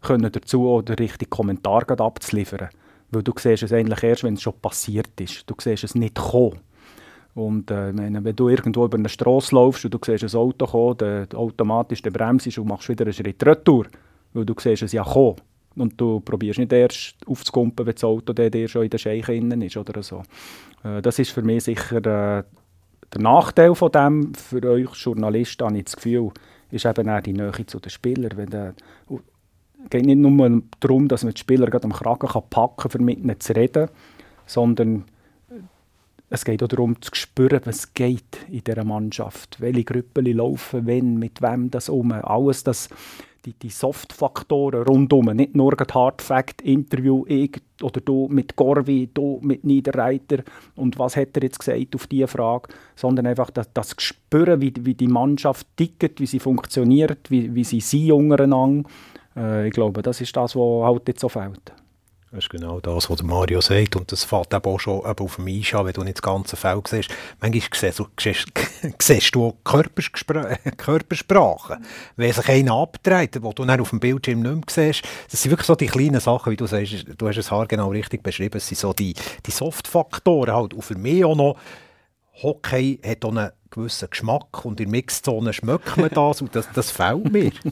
[0.00, 2.68] können dazu auch den richtigen Kommentar abzuliefern.
[3.10, 5.48] Weil du siehst es eigentlich erst, wenn es schon passiert ist.
[5.48, 6.60] Du siehst es nicht kommen.
[7.34, 10.96] Und äh, wenn du irgendwo über eine Straße läufst und du siehst ein Auto kommen,
[10.98, 13.86] dann automatisch der bremst und machst wieder einen Schritt retour,
[14.32, 15.36] weil du siehst es ja kommen.
[15.76, 19.60] Und du probierst nicht erst aufzukumpen, wenn das Auto dir schon in der Scheiche innen
[19.62, 20.22] ist oder so.
[20.84, 22.44] Äh, das ist für mich sicher äh,
[23.14, 26.30] der Nachteil von dem für euch Journalisten, habe ich das Gefühl,
[26.70, 28.74] ist eben auch die Nähe zu den Spielern.
[29.84, 33.00] Es geht nicht nur darum, dass man die Spieler gerade am Kragen kann packen kann,
[33.00, 33.88] um mit ihnen zu reden,
[34.46, 35.04] sondern
[36.30, 39.60] es geht auch darum, zu spüren, was geht in dieser Mannschaft.
[39.60, 42.10] Welche Gruppen laufen, wenn, mit wem das um.
[42.10, 42.88] Alles das
[43.44, 49.64] die, die Soft-Faktoren rundum, nicht nur ein Hard-Fact-Interview, ich oder du mit Gorvi, du mit
[49.64, 50.44] Niederreiter
[50.76, 54.72] und was hat er jetzt gesagt auf diese Frage, sondern einfach das, das Spüren, wie,
[54.80, 58.88] wie die Mannschaft tickt, wie sie funktioniert, wie, wie sie sind untereinander.
[59.36, 61.72] Äh, ich glaube, das ist das, was halt jetzt so fehlt.
[62.34, 63.94] Das ist genau das, was Mario sagt.
[63.94, 66.56] Und das fällt eben auch schon auf dem Eis an, wenn du nicht das ganze
[66.56, 67.08] Feld siehst.
[67.40, 68.48] Manchmal siehst du, siehst,
[69.00, 69.54] siehst du auch
[70.76, 71.78] Körpersprache.
[72.16, 75.52] Wenn sich einer abdreht, wo du dann auf dem Bildschirm nicht mehr siehst, das sind
[75.52, 78.66] wirklich so die kleinen Sachen, wie du sagst, du hast es genau richtig beschrieben, es
[78.66, 79.14] sind so die,
[79.46, 80.74] die Soft-Faktoren halt.
[80.74, 81.56] Und für mich auch noch,
[82.42, 86.68] Hockey hat auch einen gewissen Geschmack und in der Mixzone schmeckt man das und das,
[86.74, 87.52] das fehlt mir.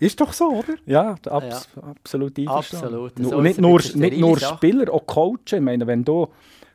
[0.00, 0.74] Ist doch so, oder?
[0.86, 1.82] Ja, abs ja.
[1.82, 2.86] absolut einverstanden.
[2.86, 3.32] Absolut.
[3.32, 5.38] Und nicht nur, nicht nur Spieler, auch Coachen.
[5.52, 6.28] Ich meine, wenn du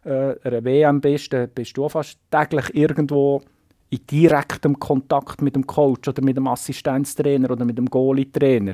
[0.05, 3.41] äh, einer WM bist, dann bist du fast täglich irgendwo
[3.89, 8.73] in direktem Kontakt mit dem Coach oder mit dem Assistenztrainer oder mit dem Goalie-Trainer.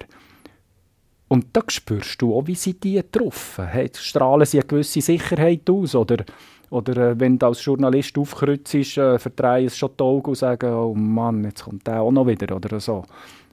[1.28, 3.90] Und da spürst du auch, wie sie die getroffen haben.
[3.96, 5.96] Strahlen sie eine gewisse Sicherheit aus?
[5.96, 6.24] Oder,
[6.70, 10.72] oder äh, wenn du als Journalist aufkreuzt, äh, verdrehen es schon die Augen und sagen,
[10.72, 13.04] oh Mann, jetzt kommt der auch noch wieder oder so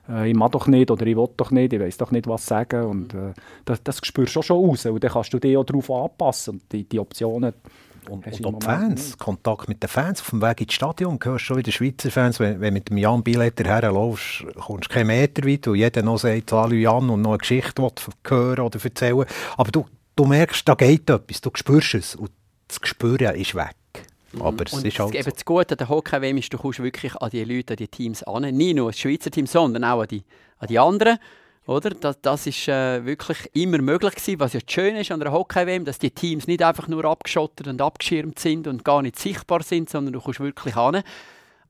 [0.09, 2.46] äh, ich mag doch nicht oder ich will doch nicht, ich weiß doch nicht, was
[2.46, 2.84] sagen.
[2.84, 3.32] Und äh,
[3.64, 4.86] das, das spürst du schon raus.
[4.86, 6.55] Und dann kannst du dich auch darauf anpassen.
[6.55, 7.53] Und die, die Optionen
[8.09, 9.18] und, und auch die Fans.
[9.18, 12.40] Kontakt mit den Fans auf dem Weg ins Stadion, du hörst schon wieder Schweizer Fans,
[12.40, 16.18] wenn, wenn mit dem Jan Biletter herläufst, kommst du keinen Meter weit, weil jeder noch
[16.18, 17.88] sagt, Salut Jan und noch eine Geschichte
[18.26, 19.24] hören oder erzählen
[19.57, 19.86] Aber du,
[20.16, 22.30] du merkst, da geht etwas, du spürst es und
[22.66, 23.76] das Gespüren ist weg.
[24.33, 24.43] Mhm.
[24.43, 25.30] Aber es ist halt eben so.
[25.30, 28.22] das Gute an der Hockey-WM ist, du kommst wirklich an die Leute, an die Teams
[28.22, 28.43] an.
[28.43, 30.24] Nicht nur das Schweizer Team, sondern auch an die,
[30.59, 31.18] an die anderen.
[31.66, 31.91] Oder?
[31.91, 35.85] Das, das ist äh, wirklich immer möglich gewesen, was ja schön ist an der Hockey-WM,
[35.85, 39.89] dass die Teams nicht einfach nur abgeschottet und abgeschirmt sind und gar nicht sichtbar sind,
[39.89, 41.03] sondern du kommst wirklich an.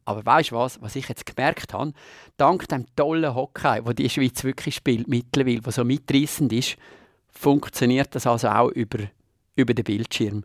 [0.04, 1.92] Aber weißt du was, was ich jetzt gemerkt habe?
[2.36, 6.76] Dank dem tollen Hockey, wo die Schweiz wirklich spielt mittlerweile, was so mitreißend ist,
[7.30, 8.98] funktioniert das also auch über,
[9.54, 10.44] über den Bildschirm.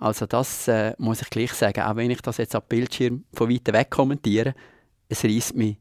[0.00, 3.50] Also das äh, muss ich gleich sagen, auch wenn ich das jetzt am Bildschirm von
[3.50, 4.54] weit weg kommentiere,
[5.08, 5.76] es reißt mich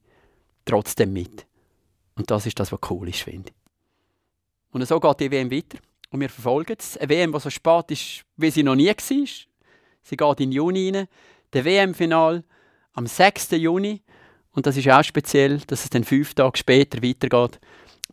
[0.65, 1.47] trotzdem mit.
[2.15, 3.55] Und das ist das, was cool ist, finde ich.
[4.71, 5.77] Und so geht die WM weiter.
[6.11, 6.97] Und wir verfolgen es.
[6.97, 8.95] Eine WM, die so spät ist, wie sie noch nie war.
[8.97, 11.07] Sie geht in Juni rein.
[11.53, 12.43] Der WM-Final
[12.93, 13.51] am 6.
[13.51, 14.01] Juni.
[14.51, 17.59] Und das ist auch speziell, dass es dann fünf Tage später weitergeht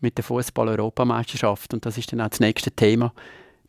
[0.00, 1.74] mit der Fußball-Europameisterschaft.
[1.74, 3.12] Und das ist dann auch das nächste Thema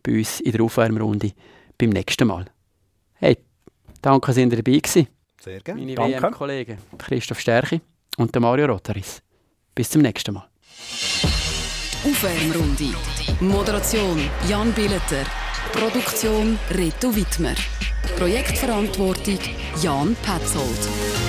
[0.04, 1.32] bei uns in der Aufwärmrunde
[1.78, 2.46] beim nächsten Mal.
[3.16, 3.38] Hey,
[4.02, 5.08] danke, dass ihr dabei gewesen.
[5.42, 5.82] Sehr gerne.
[5.82, 6.22] Meine Danke.
[6.22, 7.82] WM-Kollegen Christoph Stärchi
[8.18, 9.22] und der Mario Rotaris.
[9.76, 10.48] Bis zum nächsten Mal.
[12.04, 12.94] Aufwärmrunde.
[13.40, 15.26] Moderation Jan Billeter.
[15.74, 17.56] Produktion Reto Wittmer.
[18.18, 19.40] Projektverantwortung
[19.82, 21.27] Jan Petzold.